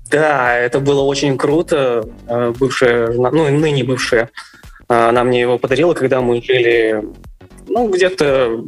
[0.10, 2.06] да, это было очень круто.
[2.60, 4.30] Бывшая жена, ну, ныне бывшая
[4.92, 7.04] она мне его подарила, когда мы жили,
[7.68, 8.64] ну, где-то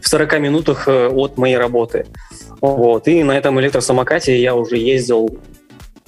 [0.00, 2.06] в 40 минутах э, от моей работы.
[2.60, 3.08] Вот.
[3.08, 5.38] И на этом электросамокате я уже ездил,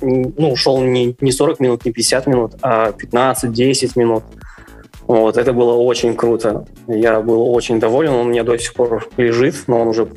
[0.01, 4.25] ну, шел не, не 40 минут, не 50 минут, а 15-10 минут.
[5.07, 6.67] Вот, это было очень круто.
[6.89, 10.09] Я был очень доволен, он у меня до сих пор лежит, но он уже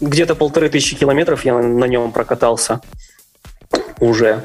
[0.00, 2.80] где-то полторы тысячи километров я на нем прокатался
[4.00, 4.44] уже.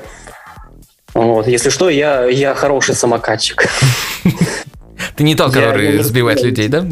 [1.14, 1.48] Вот.
[1.48, 3.68] Если что, я, я хороший самокатчик.
[5.16, 6.86] Ты не тот, который сбивает людей, да?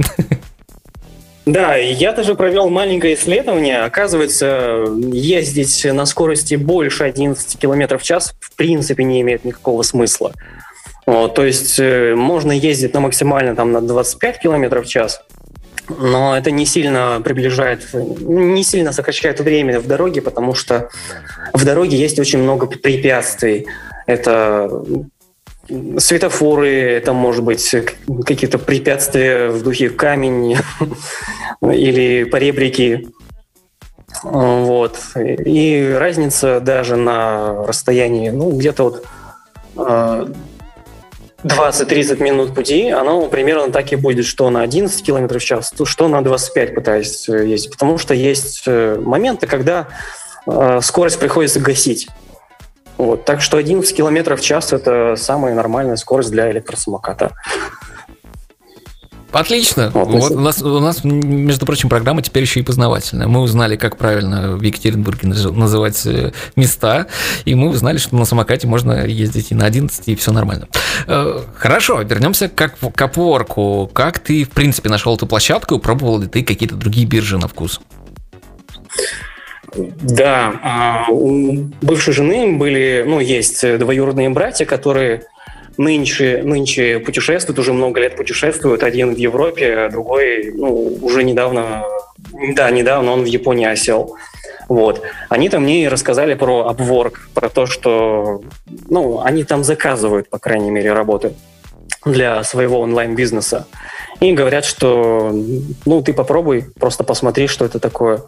[1.48, 3.80] Да, я даже провел маленькое исследование.
[3.80, 10.34] Оказывается, ездить на скорости больше 11 км в час в принципе не имеет никакого смысла.
[11.08, 15.24] Вот, то есть э, можно ездить на максимально там, на 25 км в час,
[15.90, 20.90] но это не сильно приближает, не сильно сокращает время в дороге, потому что
[21.54, 23.66] в дороге есть очень много препятствий.
[24.12, 24.70] Это
[25.98, 27.76] светофоры, это может быть
[28.26, 30.58] какие-то препятствия в духе камень
[31.62, 33.10] или поребрики.
[34.24, 35.00] Вот.
[35.16, 39.06] И разница даже на расстоянии, ну, где-то вот
[41.44, 46.08] 20-30 минут пути, оно примерно так и будет, что на 11 км в час, что
[46.08, 47.72] на 25 пытаясь ездить.
[47.72, 49.88] Потому что есть э, моменты, когда
[50.46, 52.10] э, скорость приходится гасить.
[53.02, 53.26] Вот.
[53.26, 57.32] Так что 11 км в час– это самая нормальная скорость для электросамоката.
[59.32, 59.90] Отлично.
[59.92, 63.26] Вот, вот у, нас, у нас, между прочим, программа теперь еще и познавательная.
[63.26, 67.08] Мы узнали, как правильно в Екатеринбурге называть э, места,
[67.46, 70.68] и мы узнали, что на самокате можно ездить и на 11, и все нормально.
[71.08, 73.92] Э, хорошо, вернемся к, к Upwork.
[73.94, 77.82] Как ты, в принципе, нашел эту площадку, пробовал ли ты какие-то другие биржи на вкус?
[79.76, 85.24] Да, а, у бывшей жены были, ну, есть двоюродные братья, которые
[85.78, 88.84] нынче, нынче путешествуют, уже много лет путешествуют.
[88.84, 91.84] Один в Европе, а другой ну, уже недавно,
[92.54, 94.18] да, недавно он в Японии осел.
[94.68, 95.02] Вот.
[95.30, 98.42] Они там мне рассказали про Upwork, про то, что
[98.90, 101.34] ну, они там заказывают, по крайней мере, работы
[102.06, 103.68] для своего онлайн-бизнеса.
[104.20, 105.32] И говорят, что
[105.86, 108.22] ну, ты попробуй, просто посмотри, что это такое.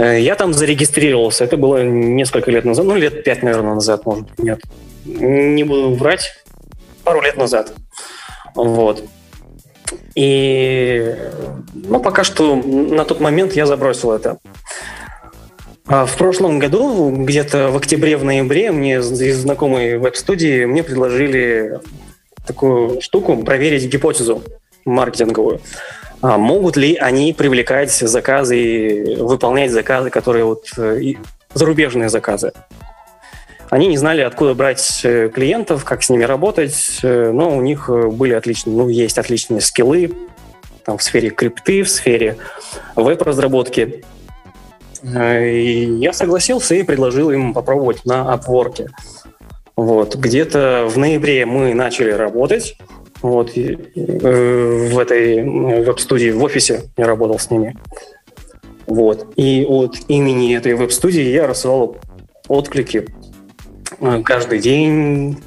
[0.00, 1.44] Э, я там зарегистрировался.
[1.44, 4.60] Это было несколько лет назад, ну, лет пять, наверное, назад, может быть, нет.
[5.04, 6.32] Не буду врать
[7.04, 7.74] пару лет назад.
[8.54, 9.04] Вот.
[10.14, 11.14] И
[11.74, 14.38] ну, пока что на тот момент я забросил это.
[15.86, 21.80] А в прошлом году, где-то в октябре, в ноябре, мне из знакомой веб-студии мне предложили
[22.46, 24.42] такую штуку проверить гипотезу
[24.84, 25.60] маркетинговую.
[26.22, 31.14] А могут ли они привлекать заказы и выполнять заказы, которые вот э,
[31.54, 32.52] зарубежные заказы?
[33.70, 37.88] Они не знали, откуда брать э, клиентов, как с ними работать, э, но у них
[37.88, 40.12] были отличные, ну, есть отличные скиллы
[40.84, 42.36] там, в сфере крипты, в сфере
[42.96, 44.04] веб-разработки.
[45.02, 48.90] И я согласился и предложил им попробовать на Upwork.
[49.74, 50.16] Вот.
[50.16, 52.76] Где-то в ноябре мы начали работать.
[53.22, 55.42] Вот, в этой
[55.84, 57.76] веб-студии, в офисе я работал с ними.
[58.86, 59.26] Вот.
[59.36, 61.96] И от имени этой веб-студии я рассылал
[62.48, 63.06] отклики
[64.00, 65.42] Э, каждый день,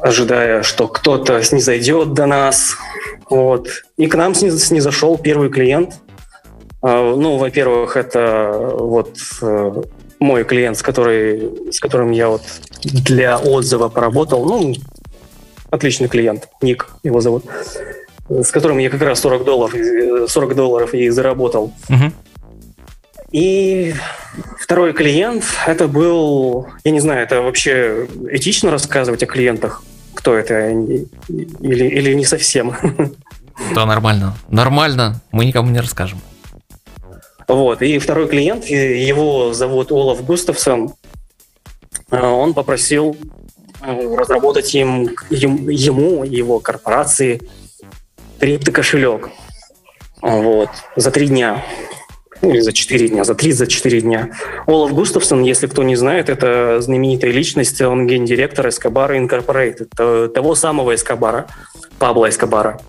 [0.00, 2.76] ожидая, что кто-то снизойдет до нас.
[3.28, 3.68] Вот.
[3.96, 5.94] И к нам снизошел первый клиент.
[6.82, 9.82] Э, ну, во-первых, это вот э,
[10.18, 12.42] мой клиент, с, который, с которым я вот
[12.82, 14.44] для отзыва поработал.
[14.44, 14.74] Ну,
[15.70, 17.44] отличный клиент, Ник его зовут,
[18.28, 21.72] с которым я как раз 40 долларов, 40 долларов и заработал.
[21.88, 22.12] Угу.
[23.32, 23.94] И
[24.58, 29.82] второй клиент, это был, я не знаю, это вообще этично рассказывать о клиентах,
[30.14, 32.74] кто это, или, или не совсем.
[33.74, 34.34] Да, нормально.
[34.48, 36.18] Нормально, мы никому не расскажем.
[37.46, 40.94] Вот, и второй клиент, его зовут Олаф Густавсон,
[42.10, 43.16] а, он попросил
[43.82, 47.40] разработать им, ему, его корпорации,
[48.38, 49.30] криптокошелек.
[50.22, 51.64] Вот, за три дня
[52.42, 54.30] или за 4 дня, за 3, за 4 дня.
[54.66, 60.94] Олаф Густавсон, если кто не знает, это знаменитая личность, он гендиректор Эскобара Incorporated, того самого
[60.94, 61.46] Эскобара,
[61.98, 62.80] Пабло Эскобара.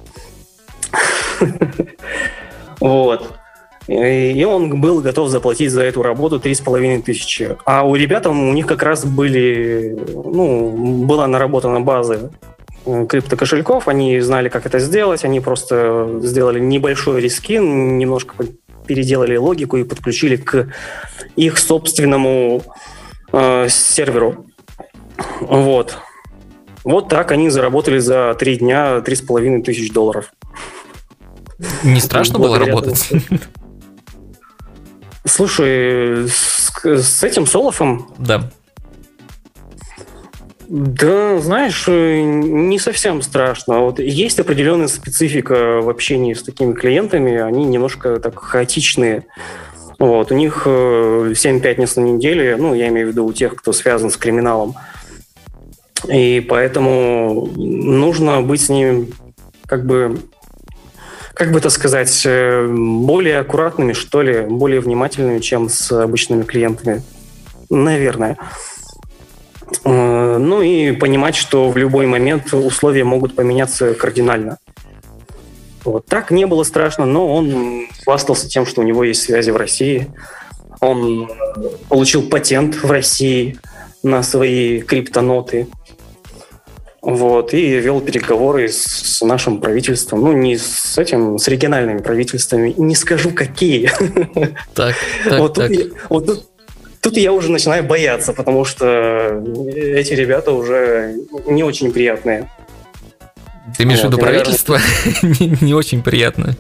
[2.80, 3.41] Вот.
[3.92, 7.58] И он был готов заплатить за эту работу 3,5 тысячи.
[7.66, 12.32] А у ребят, у них как раз были, ну, была наработана база
[12.86, 18.46] криптокошельков, они знали, как это сделать, они просто сделали небольшой рискин, немножко
[18.88, 20.74] переделали логику и подключили к
[21.36, 22.64] их собственному
[23.34, 24.46] э, серверу.
[25.42, 25.98] Вот.
[26.86, 30.34] Вот так они заработали за три дня три с половиной тысяч долларов.
[31.84, 33.10] Не страшно было работать?
[35.26, 38.08] Слушай, с, с этим Солофом?
[38.18, 38.50] Да.
[40.68, 43.82] Да, знаешь, э, не совсем страшно.
[43.82, 49.26] Вот есть определенная специфика в общении с такими клиентами, они немножко так хаотичные.
[50.00, 53.56] Вот, у них 7 э, пятниц на неделе, ну, я имею в виду у тех,
[53.56, 54.76] кто связан с криминалом.
[56.08, 59.08] И поэтому нужно быть с ними
[59.68, 60.20] как бы
[61.42, 67.02] как бы это сказать, э, более аккуратными, что ли, более внимательными, чем с обычными клиентами.
[67.68, 68.38] Наверное.
[69.84, 74.60] Э, ну и понимать, что в любой момент условия могут поменяться кардинально.
[75.84, 79.58] Вот так не было страшно, но он хвастался тем, что у него есть связи в
[79.58, 80.10] России.
[80.80, 81.28] Он
[81.90, 83.58] получил патент в России
[84.04, 85.70] на свои криптоноты.
[87.02, 90.22] Вот, и вел переговоры с, нашим правительством.
[90.22, 92.74] Ну, не с этим, с региональными правительствами.
[92.78, 93.90] Не скажу, какие.
[94.76, 95.68] Так, так, вот так.
[95.70, 96.46] Тут, я- вот тут,
[97.02, 101.16] тут я уже начинаю бояться, потому что эти ребята уже
[101.48, 102.48] не очень приятные.
[103.78, 104.80] Ты имеешь в Вот, виду и, наверное- правительство?
[105.24, 106.56] Не не очень приятно.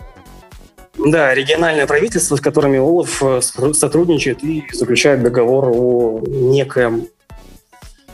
[0.97, 7.07] Да, региональное правительство, с которыми Олаф э, сотруд- сотрудничает и заключает договор о некоем,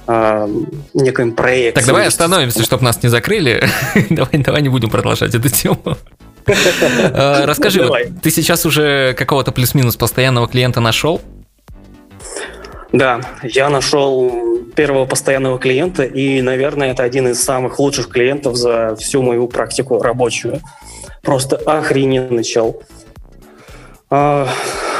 [0.07, 0.49] а,
[0.93, 1.79] некоем проекте.
[1.79, 3.67] Так, давай остановимся, чтобы нас не закрыли.
[4.09, 5.97] Давай, давай не будем продолжать эту тему.
[6.45, 8.09] Э, Расскажи, вот Давай.
[8.23, 11.21] ты сейчас уже какого-то плюс-минус постоянного клиента нашел?
[12.93, 18.95] Да, я нашел первого постоянного клиента, и, наверное, это один из самых лучших клиентов за
[18.95, 20.61] всю мою практику рабочую.
[21.21, 22.81] Просто охрененный чел.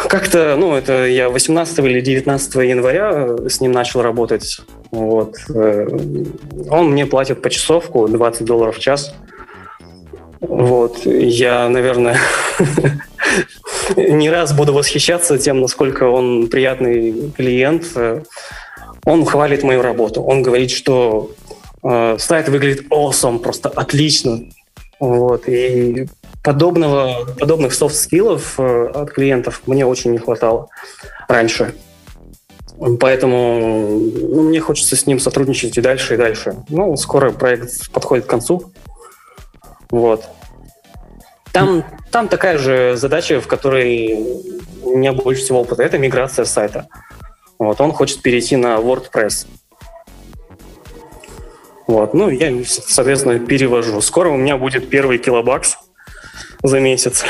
[0.09, 4.59] Как-то, ну, это я 18 или 19 января с ним начал работать.
[4.91, 5.35] Вот.
[5.53, 5.87] Э,
[6.69, 9.13] Он мне платит по часовку 20 долларов в час.
[10.39, 11.05] Вот.
[11.05, 12.17] Я, наверное,
[13.97, 17.85] не раз буду восхищаться тем, насколько он приятный клиент.
[17.95, 18.21] Э,
[19.03, 20.21] Он хвалит мою работу.
[20.21, 21.31] Он говорит, что
[21.83, 24.41] э, сайт выглядит awesome, просто отлично.
[24.99, 25.49] Вот.
[25.49, 26.07] И
[26.47, 30.69] подобного, подобных soft skill ов э, от клиентов мне очень не хватало
[31.27, 31.75] раньше.
[33.01, 36.55] Поэтому ну, мне хочется с ним сотрудничать и дальше, и дальше.
[36.69, 38.71] Ну, скоро проект подходит к концу.
[39.91, 40.23] Вот.
[41.51, 44.17] Там, там такая же задача, в которой
[44.83, 45.83] у меня больше всего опыта.
[45.83, 46.87] Это миграция сайта.
[47.59, 49.47] Вот, он хочет перейти на WordPress.
[51.87, 53.99] Вот, ну, я, соответственно, перевожу.
[53.99, 55.77] Скоро у меня будет первый килобакс
[56.63, 57.23] за месяц.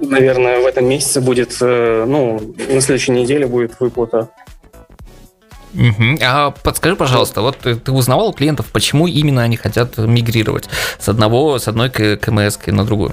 [0.00, 4.30] Наверное, в этом месяце будет, э, ну, на следующей неделе будет выплата.
[5.72, 6.18] Мгм.
[6.22, 11.08] А подскажи, пожалуйста, вот ты, ты узнавал у клиентов, почему именно они хотят мигрировать с
[11.08, 13.12] одного, с одной КМС на другую?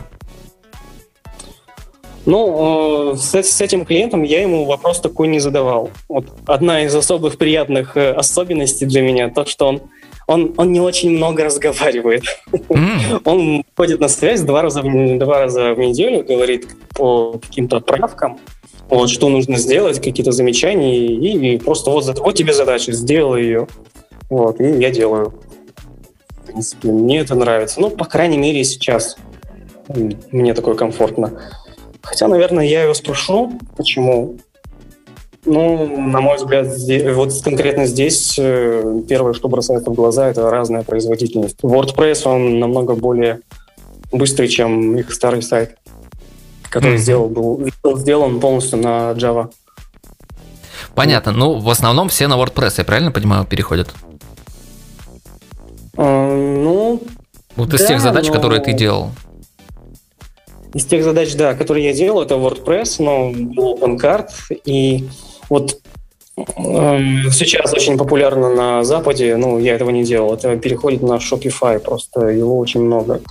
[2.25, 5.89] Ну, э, с, с этим клиентом я ему вопрос такой не задавал.
[6.07, 9.81] Вот одна из особых приятных э, особенностей для меня то, что он,
[10.30, 12.24] он, он не очень много разговаривает.
[12.70, 17.80] М, Он ходит на связь два раза, в, два раза в неделю, говорит по каким-то
[17.80, 18.39] правкам,
[18.89, 23.68] вот, что нужно сделать, какие-то замечания, и, и просто вот, вот тебе задача, сделай ее.
[24.30, 25.34] Вот, и я делаю.
[26.44, 27.82] В принципе, мне это нравится.
[27.82, 29.18] Ну, по крайней мере, сейчас
[30.32, 31.42] мне такое комфортно.
[32.04, 34.38] Хотя, наверное, я его спрошу, почему.
[35.51, 36.67] Ну, на мой взгляд,
[37.15, 41.57] вот конкретно здесь э, первое, что бросается в глаза, это разная производительность.
[41.63, 43.39] WordPress, он намного более
[44.12, 45.75] быстрый, чем их старый сайт,
[46.69, 46.97] который Мгм.
[46.99, 49.49] сделал, был, был сделан полностью на Java.
[50.93, 51.31] Понятно.
[51.31, 53.89] Ну, в основном все на WordPress, я правильно понимаю, переходят?
[55.97, 57.01] Э, Ну,
[57.55, 59.09] Вот из Да, тех задач, но- которые ты делал.
[60.75, 64.29] Из тех задач, да, которые я делал, это WordPress, но был OpenCard.
[64.65, 65.09] И
[65.49, 65.79] вот
[66.38, 66.43] э,
[67.31, 72.27] сейчас очень популярно на Западе, ну, я этого не делал, это переходит на Shopify, просто
[72.27, 73.21] его очень много.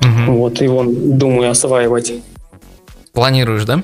[0.00, 0.36] Мгм.
[0.36, 2.12] Вот, его думаю осваивать.
[3.12, 3.82] Планируешь, да?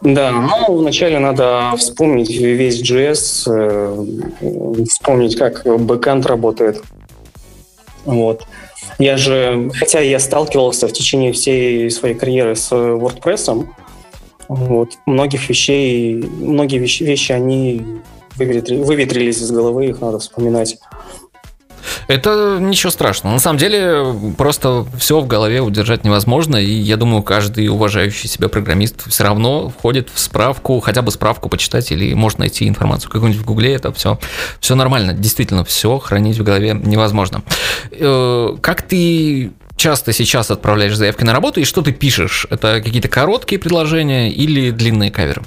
[0.00, 6.82] Да, но вначале надо вспомнить весь JS, э, вспомнить, как бэкэнд работает.
[8.04, 8.44] Вот.
[8.98, 13.66] Я же, хотя я сталкивался в течение всей своей карьеры с WordPress,
[14.48, 17.84] вот, многих вещей, многие вещи, вещи они
[18.36, 20.78] выветри- выветрились из головы, их надо вспоминать.
[22.06, 23.34] Это ничего страшного.
[23.34, 28.48] На самом деле, просто все в голове удержать невозможно, и я думаю, каждый уважающий себя
[28.48, 33.42] программист все равно входит в справку, хотя бы справку почитать, или может найти информацию какую-нибудь
[33.42, 34.18] в Гугле, это все,
[34.60, 35.12] все нормально.
[35.12, 37.42] Действительно, все хранить в голове невозможно.
[37.92, 42.46] Э, Как ты часто сейчас отправляешь заявки на работу, и что ты пишешь?
[42.50, 45.42] Это какие-то короткие предложения или длинные каверы?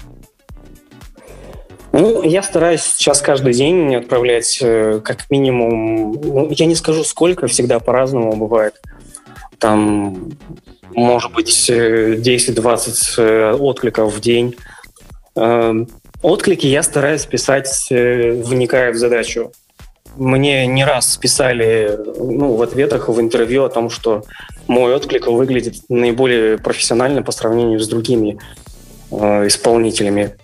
[1.91, 7.48] Ну, я стараюсь сейчас каждый день отправлять э, как минимум, ну, я не скажу сколько,
[7.48, 8.82] всегда по-разному бывает.
[9.60, 10.32] Там,
[10.96, 14.56] может быть, э, 10-20 э, откликов в день.
[15.36, 15.86] Э,
[16.21, 19.52] Отклики я стараюсь писать, э, вникая в задачу.
[20.17, 24.23] Мне не раз писали ну, в ответах, в интервью о том, что
[24.67, 28.39] мой отклик выглядит наиболее профессионально по сравнению с другими
[29.12, 30.35] э, исполнителями.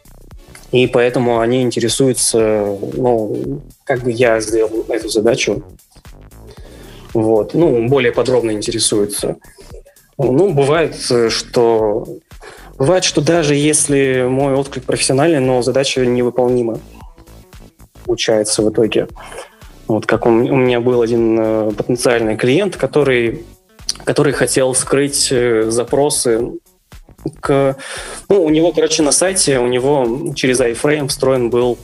[0.71, 5.63] И поэтому они интересуются, ну, как бы я сделал эту задачу.
[7.13, 7.53] Вот.
[7.53, 9.37] Ну, более подробно интересуются.
[10.17, 12.05] Ну, бывает, э, что
[12.77, 16.79] бывает, что даже если мой отклик профессиональный, но задача невыполнима.
[18.05, 19.07] получается в итоге.
[19.87, 23.45] Вот как у, у меня был один э, потенциальный клиент, который,
[24.03, 26.51] который хотел скрыть э, запросы
[27.39, 27.75] к...
[28.29, 31.77] Ну, у него, короче, на сайте, у него через iFrame встроен был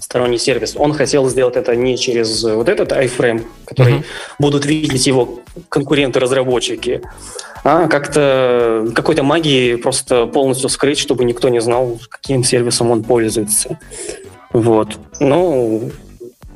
[0.00, 0.76] сторонний сервис.
[0.76, 4.04] Он хотел сделать это не через вот этот iFrame, который uh-huh.
[4.38, 7.02] будут видеть его конкуренты-разработчики,
[7.64, 13.80] а как-то какой-то магии просто полностью скрыть, чтобы никто не знал, каким сервисом он пользуется.
[14.52, 14.98] Вот.
[15.18, 15.90] Ну,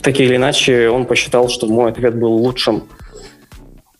[0.03, 2.85] так или иначе, он посчитал, что мой ответ был лучшим.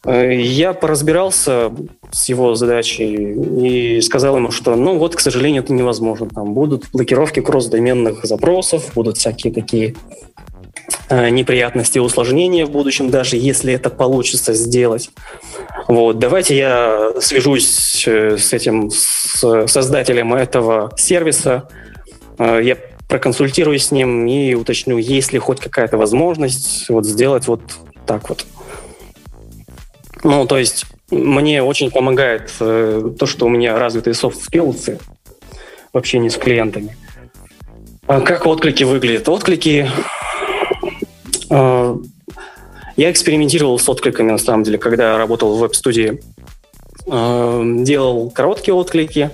[0.05, 1.73] Э, я поразбирался
[2.11, 6.29] с его задачей и сказал ему, что, ну вот, к сожалению, это невозможно.
[6.29, 9.97] Там будут блокировки кросс-доменных запросов, будут всякие такие
[11.09, 15.11] э, неприятности и усложнения в будущем, даже если это получится сделать.
[15.89, 21.69] Вот, давайте я свяжусь э, с этим с создателем этого сервиса.
[22.39, 22.77] Я
[23.09, 27.63] проконсультируюсь с ним и уточню, есть ли хоть какая-то возможность вот сделать вот
[28.07, 28.47] так вот.
[30.23, 35.01] Ну, то есть мне очень помогает э, то, что у меня развитые skills
[35.93, 36.97] в общении с клиентами.
[38.07, 39.29] А как отклики выглядят?
[39.29, 39.89] Отклики...
[41.51, 41.97] Э,
[42.97, 46.21] я экспериментировал с откликами, на самом деле, когда работал в веб-студии.
[47.07, 49.31] Э, делал короткие отклики,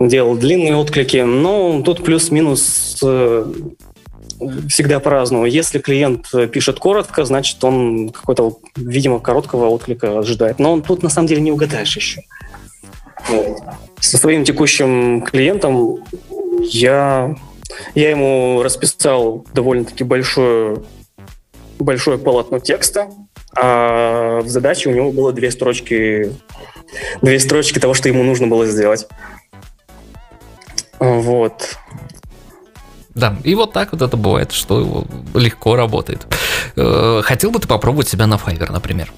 [0.00, 3.46] делал длинные отклики, но тут плюс-минус э,
[4.68, 5.46] всегда по-разному.
[5.46, 10.58] Если клиент пишет коротко, значит, он какой-то, видимо, короткого отклика ожидает.
[10.58, 12.22] Но он тут, на самом деле, не угадаешь еще.
[14.00, 16.04] Со своим текущим клиентом
[16.60, 17.34] я,
[17.94, 20.82] я ему расписал довольно-таки большое,
[21.78, 23.08] большое полотно текста,
[23.56, 26.32] а в задаче у него было две строчки,
[27.22, 29.06] две строчки того, что ему нужно было сделать.
[30.98, 31.78] Вот.
[33.14, 36.26] Да, и вот так вот это бывает, что легко работает.
[36.76, 39.12] Э, хотел бы ты попробовать себя на Fiverr, например?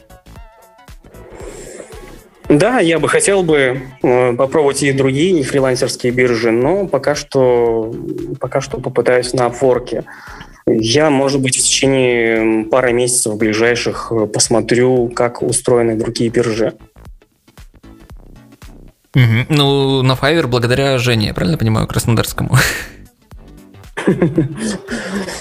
[2.48, 7.92] Да, я бы хотел бы э, попробовать и другие фрилансерские биржи, но пока что,
[8.38, 10.04] пока что попытаюсь на Upwork.
[10.68, 16.74] Я, может быть, в течение пары месяцев ближайших э, посмотрю, как устроены другие биржи.
[19.16, 19.46] Угу.
[19.48, 22.56] Ну, на Fiverr благодаря Жене, я правильно понимаю, Краснодарскому?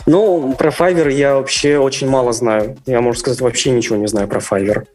[0.08, 2.78] Ну, про Fiverr я вообще очень мало знаю.
[2.86, 4.86] Я, можно сказать, вообще ничего не знаю про Fiverr.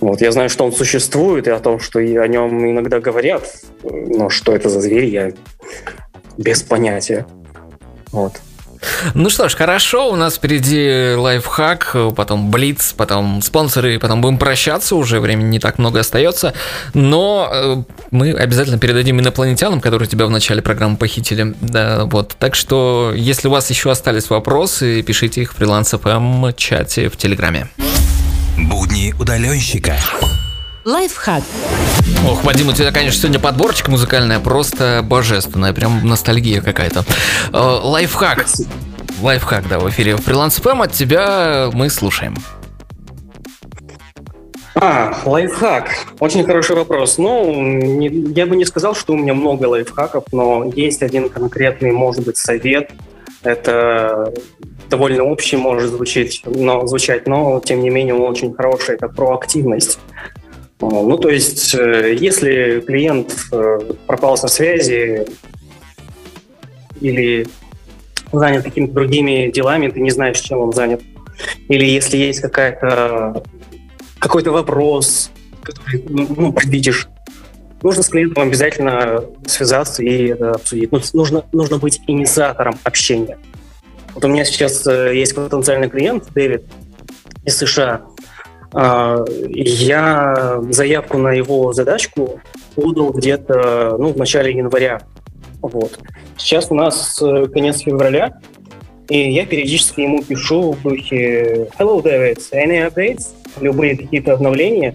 [0.00, 3.44] Вот, я знаю, что он существует, и о том, что о нем иногда говорят,
[3.82, 5.32] но что это за зверь, я
[6.38, 7.26] без понятия.
[8.12, 8.40] Вот.
[9.14, 14.96] Ну что ж, хорошо, у нас впереди лайфхак, потом блиц, потом спонсоры, потом будем прощаться,
[14.96, 16.54] уже времени не так много остается,
[16.94, 17.76] но э,
[18.10, 23.48] мы обязательно передадим инопланетянам, которые тебя в начале программы похитили, да, вот, так что, если
[23.48, 27.68] у вас еще остались вопросы, пишите их в фриланс FM чате в Телеграме.
[28.56, 29.96] Будни удаленщика.
[30.86, 31.42] Лайфхак.
[32.30, 37.04] Ох, Вадим, у тебя, конечно, сегодня подборчик музыкальная просто божественная, прям ностальгия какая-то.
[37.52, 38.46] Э, лайфхак.
[39.20, 40.82] Лайфхак, да, в эфире Фриланс ФМ.
[40.82, 42.36] От тебя мы слушаем.
[44.76, 45.88] А, лайфхак.
[46.20, 47.18] Очень хороший вопрос.
[47.18, 51.90] Ну, не, я бы не сказал, что у меня много лайфхаков, но есть один конкретный,
[51.90, 52.92] может быть, совет.
[53.42, 54.32] Это
[54.88, 58.94] довольно общий может звучать, но, звучать, но тем не менее он очень хороший.
[58.94, 59.98] Это проактивность.
[60.80, 65.26] Ну, то есть, э, если клиент э, пропал со связи
[67.00, 67.46] или
[68.32, 71.02] занят какими-то другими делами, ты не знаешь, чем он занят.
[71.68, 73.42] Или если есть какая-то
[74.18, 75.30] какой-то вопрос,
[75.62, 77.08] который ну, ну предвидишь,
[77.82, 80.92] нужно с клиентом обязательно связаться и это обсудить.
[80.92, 83.38] Ну, нужно, нужно быть инициатором общения.
[84.14, 86.64] Вот у меня сейчас э, есть потенциальный клиент, Дэвид,
[87.44, 88.02] из США.
[88.78, 92.40] А, я заявку на его задачку
[92.74, 95.00] подал где-то ну, в начале января.
[95.62, 95.98] Вот.
[96.36, 98.38] Сейчас у нас э, конец февраля,
[99.08, 103.28] и я периодически ему пишу в духе «Hello, David, any updates?»
[103.62, 104.94] Любые какие-то обновления.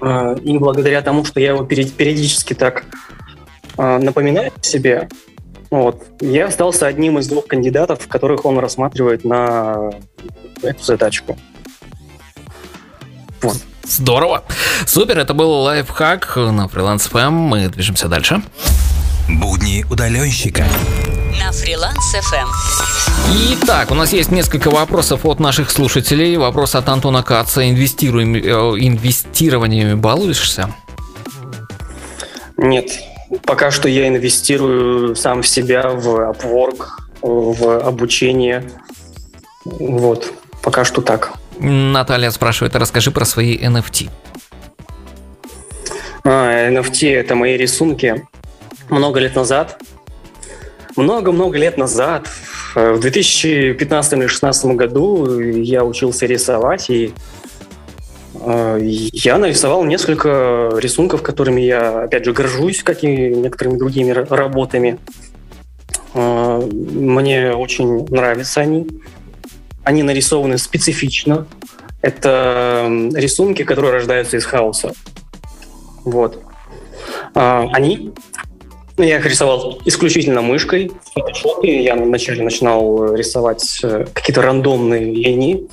[0.00, 2.84] А, и благодаря тому, что я его периодически так
[3.76, 5.08] а, напоминаю себе,
[5.70, 9.90] вот, я остался одним из двух кандидатов, которых он рассматривает на
[10.62, 11.36] эту задачку.
[13.42, 13.56] Вот.
[13.84, 14.44] Здорово.
[14.86, 17.30] Супер, это был лайфхак на фриланс FM.
[17.30, 18.42] Мы движемся дальше.
[19.28, 20.66] Будни удаленщика.
[21.38, 22.48] На фриланс FM.
[23.52, 26.36] Итак, у нас есть несколько вопросов от наших слушателей.
[26.36, 27.68] Вопрос от Антона Каца.
[27.68, 30.74] Инвестируем, э, инвестированиями балуешься?
[32.56, 32.90] Нет.
[33.44, 36.86] Пока что я инвестирую сам в себя, в Upwork
[37.22, 38.70] в обучение.
[39.64, 40.32] Вот,
[40.62, 41.37] пока что так.
[41.60, 44.10] Наталья спрашивает, расскажи про свои NFT.
[46.24, 48.26] А, NFT– это мои рисунки.
[48.88, 49.78] Много лет назад,
[50.96, 52.26] много-много лет назад,
[52.74, 57.12] в 2015 или 2016 году я учился рисовать, и
[58.34, 64.98] э, я нарисовал несколько рисунков, которыми я, опять же, горжусь, как и некоторыми другими работами.
[66.14, 68.86] Э, мне очень нравятся они.
[69.88, 71.46] Они нарисованы специфично.
[72.02, 74.92] Это рисунки, которые рождаются из хаоса.
[76.04, 76.42] Вот.
[77.34, 78.12] А, они
[78.98, 81.66] ну, я их рисовал исключительно мышкой в Photoshop.
[81.66, 85.66] Я вначале начинал рисовать э, какие-то рандомные линии.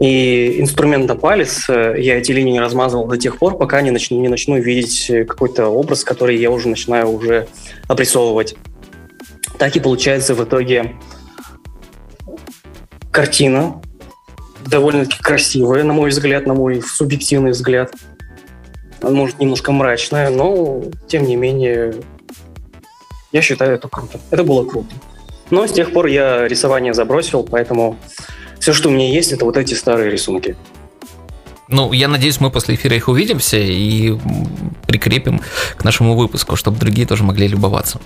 [0.00, 4.20] И инструмент на палец э, я эти линии размазывал до тех пор, пока не начну,
[4.20, 7.46] не начну видеть какой-то образ, который я уже начинаю уже
[7.86, 8.56] обрисовывать.
[9.56, 10.96] Так и получается в итоге
[13.16, 13.80] картина,
[14.66, 17.94] довольно-таки красивая, на мой взгляд, на мой субъективный взгляд.
[19.00, 21.94] Может, немножко мрачная, но, тем не менее,
[23.32, 24.20] я считаю это круто.
[24.30, 24.94] Это было круто.
[25.48, 27.96] Но с тех пор я рисование забросил, поэтому
[28.58, 30.54] все, что у меня есть, это вот эти старые рисунки.
[31.68, 34.14] Ну, я надеюсь, мы после эфира их увидимся и
[34.86, 35.40] прикрепим
[35.78, 37.98] к нашему выпуску, чтобы другие тоже могли любоваться.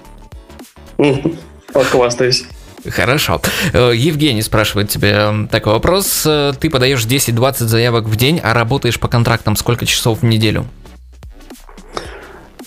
[1.72, 2.44] Похвастаюсь.
[2.88, 3.40] Хорошо.
[3.72, 6.24] Э, Евгений спрашивает тебя такой вопрос.
[6.26, 10.66] Э, ты подаешь 10-20 заявок в день, а работаешь по контрактам сколько часов в неделю?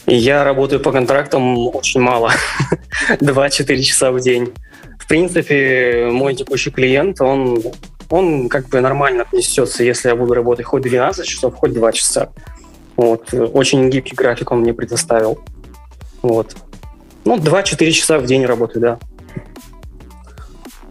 [0.06, 2.32] Я работаю по контрактам очень мало.
[3.20, 4.54] 2-4 часа в день.
[5.00, 7.62] В принципе, мой текущий клиент, он,
[8.10, 12.30] он как бы нормально отнесется, если я буду работать хоть 12 часов, хоть 2 часа.
[12.96, 13.34] Вот.
[13.34, 15.40] Очень гибкий график он мне предоставил.
[16.22, 16.56] Вот.
[17.26, 19.00] Ну, 2-4 часа в день работаю, да.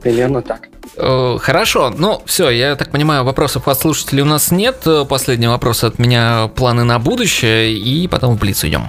[0.03, 0.69] Примерно так.
[0.97, 4.85] Э, хорошо, ну все, я так понимаю, вопросов от слушателей у нас нет.
[5.09, 8.89] Последний вопрос от меня, планы на будущее, и потом в Блиц идем.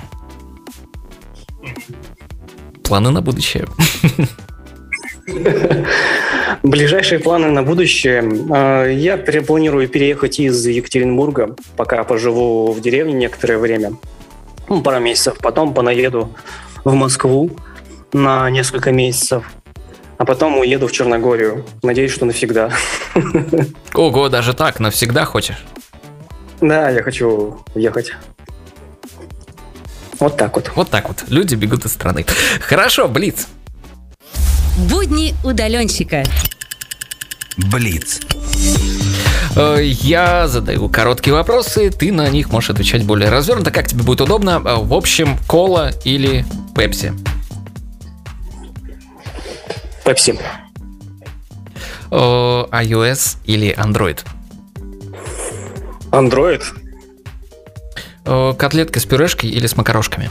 [2.83, 3.67] Планы на будущее.
[6.63, 8.23] Ближайшие планы на будущее.
[8.51, 13.93] А, я планирую переехать из Екатеринбурга, пока поживу в деревне некоторое время.
[14.69, 15.37] Ну, пару месяцев.
[15.39, 16.35] Потом понаеду
[16.83, 17.51] в Москву
[18.11, 19.45] на несколько месяцев.
[20.17, 21.65] А потом уеду в Черногорию.
[21.81, 22.71] Надеюсь, что навсегда.
[23.93, 25.63] Ого, даже так, навсегда хочешь?
[26.61, 28.13] Да, я хочу уехать.
[30.19, 30.71] Вот так вот.
[30.75, 31.25] Вот так вот.
[31.27, 32.25] Люди бегут из страны.
[32.61, 33.47] Хорошо, Блиц.
[34.77, 36.23] Будни удаленщика.
[37.57, 38.21] Блиц.
[39.55, 44.21] Э, я задаю короткие вопросы, ты на них можешь отвечать более развернуто, как тебе будет
[44.21, 44.61] удобно.
[44.65, 46.45] Э, в общем, кола или
[46.75, 47.13] пепси?
[50.05, 50.37] Пепси.
[52.11, 54.19] IOS или Android?
[56.11, 56.61] Android.
[58.57, 60.29] Котлетки с пюрешкой или с макарошками?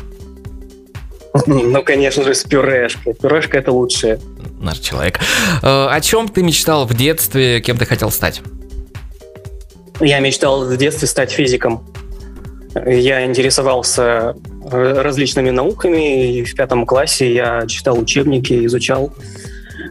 [1.47, 3.15] Ну, конечно же, с пюрешкой.
[3.15, 4.21] Пюрешка это лучшее.
[4.61, 5.19] Наш человек.
[5.63, 8.43] О чем ты мечтал в детстве, кем ты хотел стать?
[10.01, 11.85] Я мечтал в детстве стать физиком.
[12.87, 14.35] Я интересовался
[14.71, 19.13] э, различными науками, и в пятом классе я читал учебники, изучал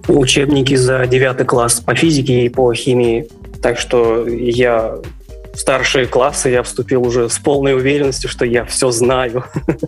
[0.08, 3.28] учебники за девятый класс по физике и по химии.
[3.62, 4.98] Так что я
[5.54, 9.46] в старшие классы я вступил уже с полной уверенностью, что я все знаю.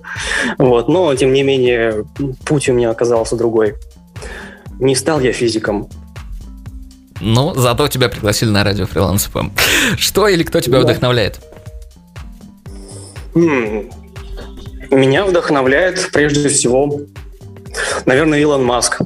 [0.57, 0.89] вот.
[0.89, 2.05] Но, тем не менее,
[2.45, 3.75] путь у меня оказался другой.
[4.79, 5.89] Не стал я физиком.
[7.21, 9.49] Ну, зато тебя пригласили на радио Фриланс ФМ.
[9.97, 10.83] Что или кто тебя да.
[10.83, 11.39] вдохновляет?
[13.33, 17.01] Меня вдохновляет прежде всего,
[18.05, 19.01] наверное, Илон Маск.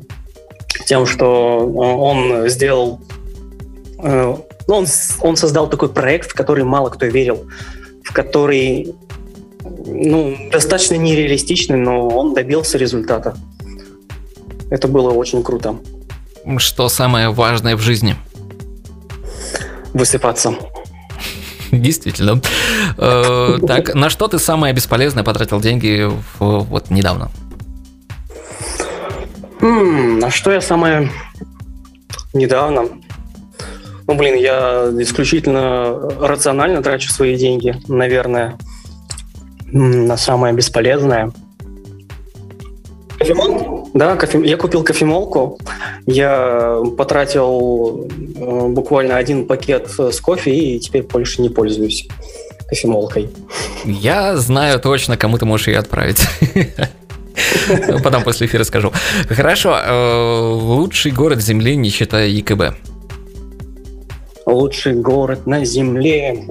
[0.88, 3.02] Тем, что он сделал
[4.02, 4.86] э, ну, он,
[5.20, 7.46] он создал такой проект, в который мало кто верил,
[8.06, 8.96] в который
[9.86, 13.36] ну, достаточно нереалистичный, но он добился результата.
[14.70, 15.76] Это было очень круто.
[16.58, 18.16] Что самое важное в жизни?
[19.94, 20.56] Высыпаться.
[21.74, 22.42] Действительно.
[22.98, 26.10] Э, так, на что ты самое бесполезное потратил деньги
[26.40, 27.30] вот недавно?
[29.60, 31.10] На что я самое
[32.34, 32.86] недавно?
[34.08, 38.58] Ну, блин, я исключительно рационально трачу свои деньги, наверное,
[39.66, 41.32] на самое бесполезное.
[43.18, 43.89] Кофемол?
[43.93, 44.41] Да, кофе...
[44.45, 45.60] я купил кофемолку.
[46.05, 52.08] Я потратил э, буквально один пакет с кофе и теперь больше не пользуюсь
[52.70, 53.30] кофемолкой.
[53.84, 56.22] Я знаю точно, кому ты можешь ее отправить.
[58.04, 58.92] Потом после эфира скажу.
[59.30, 59.78] Хорошо.
[59.84, 62.76] э, Лучший город Земли, не считая ИКБ.
[64.46, 66.48] Лучший город на земле.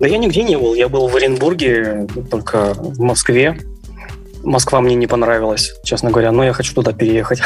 [0.00, 0.74] Да я нигде не был.
[0.74, 3.56] Я был в Оренбурге, только в Москве.
[4.42, 7.40] Москва мне не понравилась, честно говоря, но я хочу туда переехать.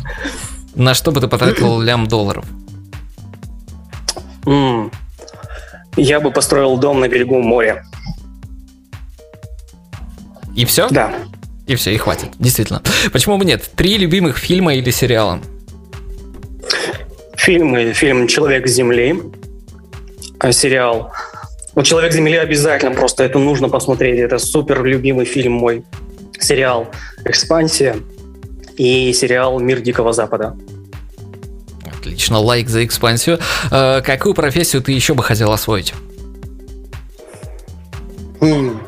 [0.74, 2.44] На что бы ты потратил лям долларов?
[5.96, 7.84] Я бы построил дом на берегу моря.
[10.56, 10.88] И все?
[10.88, 11.12] Да.
[11.70, 12.30] И все, и хватит.
[12.40, 12.82] Действительно.
[13.12, 13.70] Почему бы нет?
[13.76, 15.38] Три любимых фильма или сериала?
[17.36, 19.14] Фильмы, фильм «Человек с Земли»,
[20.40, 21.12] а сериал.
[21.76, 24.18] Ну, «Человек с Земли» обязательно, просто это нужно посмотреть.
[24.18, 25.84] Это супер любимый фильм мой.
[26.40, 26.88] Сериал
[27.24, 27.98] «Экспансия»
[28.76, 30.56] и сериал «Мир Дикого Запада».
[31.86, 33.38] Отлично, лайк за экспансию.
[33.70, 35.94] Э, какую профессию ты еще бы хотел освоить?
[38.40, 38.79] М.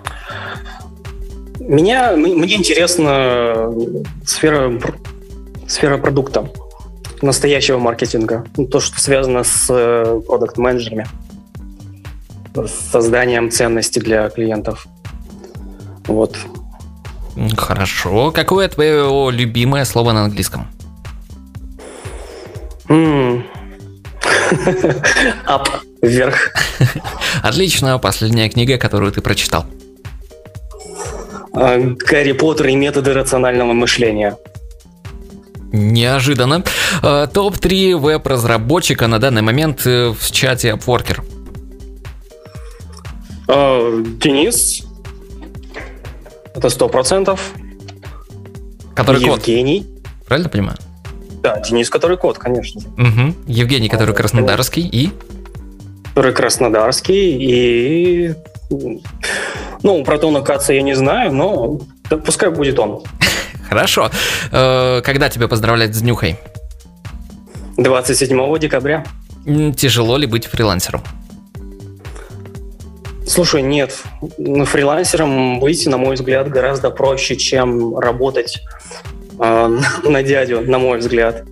[1.68, 3.72] Меня, мне интересна
[4.26, 4.80] сфера,
[5.68, 6.50] сфера продукта,
[7.22, 8.44] настоящего маркетинга.
[8.56, 9.66] Ну, То, что связано с
[10.26, 11.06] продукт-менеджерами,
[12.54, 14.86] с созданием ценности для клиентов.
[16.06, 16.36] Вот.
[17.56, 18.32] Хорошо.
[18.32, 20.66] Какое твое любимое слово на английском?
[25.46, 25.68] Up,
[26.02, 26.50] вверх.
[27.42, 27.98] Отлично.
[27.98, 29.64] Последняя книга, которую ты прочитал.
[31.54, 34.36] А, Гарри Поттер и методы рационального мышления.
[35.72, 36.64] Неожиданно.
[37.02, 41.22] Э, Топ-3 веб-разработчика на данный момент э, в чате Upworker.
[43.48, 44.82] А, Денис.
[46.54, 47.52] Это сто процентов.
[48.94, 49.86] Который код, Евгений.
[50.26, 50.76] правильно понимаю?
[51.42, 52.82] Да, Денис, который код, конечно.
[52.98, 53.34] Мгм.
[53.46, 55.10] Евгений, который краснодарский, и
[56.10, 58.34] Который краснодарский и...
[59.82, 63.02] Ну, про Тона Каца я не знаю, но да, пускай будет он.
[63.68, 64.10] Хорошо.
[64.50, 66.36] Э, Когда тебя поздравлять с днюхой?
[67.76, 69.04] 27 декабря.
[69.76, 71.02] Тяжело ли быть фрилансером?
[73.26, 73.98] Слушай, нет.
[74.38, 78.60] Ну, Фрилансером быть, на мой взгляд, гораздо проще, чем работать
[79.38, 81.44] э, на дядю, на мой взгляд.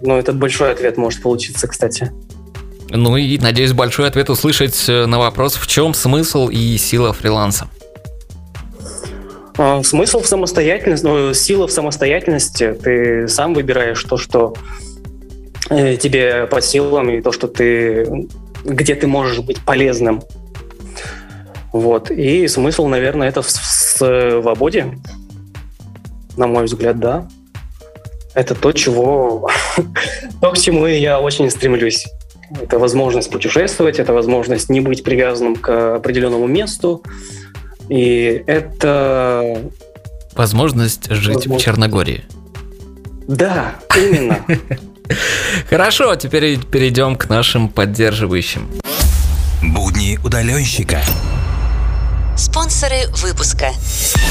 [0.00, 2.10] Но этот большой ответ может получиться, кстати.
[2.94, 7.68] Ну и, надеюсь, большой ответ услышать э, на вопрос, в чем смысл и сила фриланса.
[9.56, 12.74] А, Смысл в самостоятельности, ну, сила в самостоятельности.
[12.74, 14.54] Ты сам выбираешь то, что
[15.70, 18.28] э, тебе по силам, и то, что ты
[18.64, 20.22] где ты можешь быть полезным.
[21.72, 22.10] Вот.
[22.10, 24.98] И смысл, наверное, это в свободе.
[26.36, 27.28] На мой взгляд, да.
[28.34, 29.48] Это то, чего...
[30.40, 32.06] то, к чему я очень стремлюсь.
[32.60, 37.02] Это возможность путешествовать, это возможность не быть привязанным к определенному месту.
[37.88, 39.58] И это...
[40.34, 41.64] Возможность жить в Возможно.
[41.64, 42.24] Черногории.
[43.28, 44.44] Да, именно.
[45.68, 48.68] Хорошо, теперь перейдем к нашим поддерживающим.
[49.62, 51.02] Будни удаленщика.
[52.36, 53.72] Спонсоры выпуска.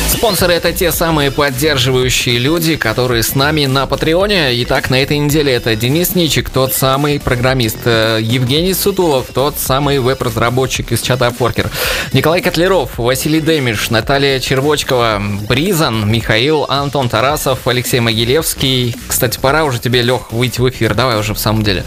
[0.09, 4.49] Спонсоры это те самые поддерживающие люди, которые с нами на Патреоне.
[4.63, 9.99] Итак, на этой неделе это Денис Ничик, тот самый программист, э, Евгений Сутулов, тот самый
[9.99, 11.69] веб-разработчик из чата Апворкер,
[12.11, 18.95] Николай Котлеров, Василий Демиш, Наталья Червочкова, Бризан, Михаил, Антон Тарасов, Алексей Могилевский.
[19.07, 21.83] Кстати, пора уже тебе, Лех, выйти в эфир, давай уже в самом деле.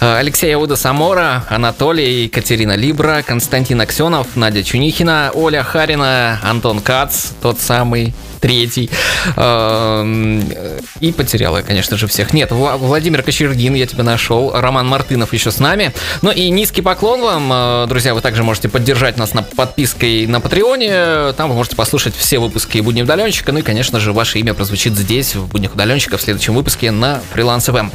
[0.00, 7.30] Э, Алексей Ауда Самора, Анатолий, Екатерина Либра, Константин Аксенов, Надя Чунихина, Оля Харина, Антон Кац,
[7.40, 8.90] тот самый третий.
[9.36, 10.44] Эм,
[11.00, 12.32] И потерял я, конечно же, всех.
[12.32, 14.50] Нет, Вла- Владимир Кочергин, я тебя нашел.
[14.52, 15.92] Роман Мартынов еще с нами.
[16.22, 18.14] Ну и низкий поклон вам, э, друзья.
[18.14, 21.32] Вы также можете поддержать нас на подпиской на Патреоне.
[21.34, 23.52] Там вы можете послушать все выпуски «Будни удаленщика».
[23.52, 27.20] Ну и, конечно же, ваше имя прозвучит здесь, в «Буднях удаленщика», в следующем выпуске на
[27.34, 27.90] Freelance FM.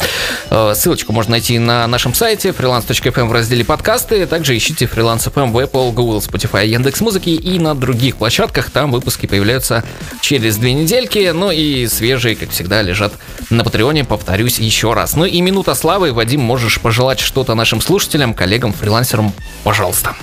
[0.50, 4.26] Э, Ссылочку можно найти на нашем сайте freelance.fm в разделе подкасты.
[4.26, 8.70] Также ищите Freelance FM в Apple, Google, Spotify, Яндекс.Музыки и на других площадках.
[8.72, 9.84] Там выпуски появляются
[10.22, 11.32] через две недельки.
[11.34, 13.14] Ну и свежие, как всегда, лежат
[13.50, 15.16] на Патреоне, повторюсь еще раз.
[15.16, 16.14] Ну и минута славы.
[16.14, 20.16] Вадим, можешь пожелать что-то нашим слушателям, коллегам, фрилансерам, пожалуйста.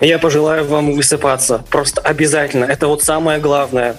[0.00, 1.64] Я пожелаю вам высыпаться.
[1.70, 2.64] Просто обязательно.
[2.64, 3.96] Это вот самое главное.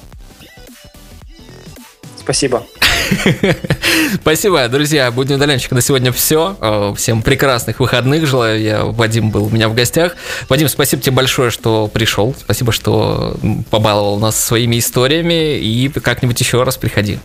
[2.20, 2.66] Спасибо.
[4.22, 5.12] Спасибо, друзья.
[5.12, 6.94] Будни удаленщика на сегодня все.
[6.98, 8.62] Всем прекрасных выходных желаю.
[8.62, 10.16] Я, Вадим был у меня в гостях.
[10.50, 12.36] Вадим, спасибо тебе большое, что пришел.
[12.38, 13.38] Спасибо, что
[13.70, 15.58] побаловал нас своими историями.
[15.58, 17.20] И как-нибудь еще раз приходи.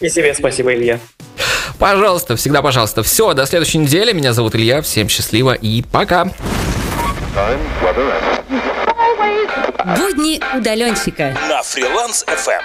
[0.00, 0.98] И тебе спасибо, Илья.
[1.78, 3.02] Пожалуйста, всегда пожалуйста.
[3.02, 4.12] Все, до следующей недели.
[4.12, 4.82] Меня зовут Илья.
[4.82, 6.30] Всем счастливо и пока.
[9.96, 11.36] Будни удаленщика.
[11.48, 12.62] На фриланс FM.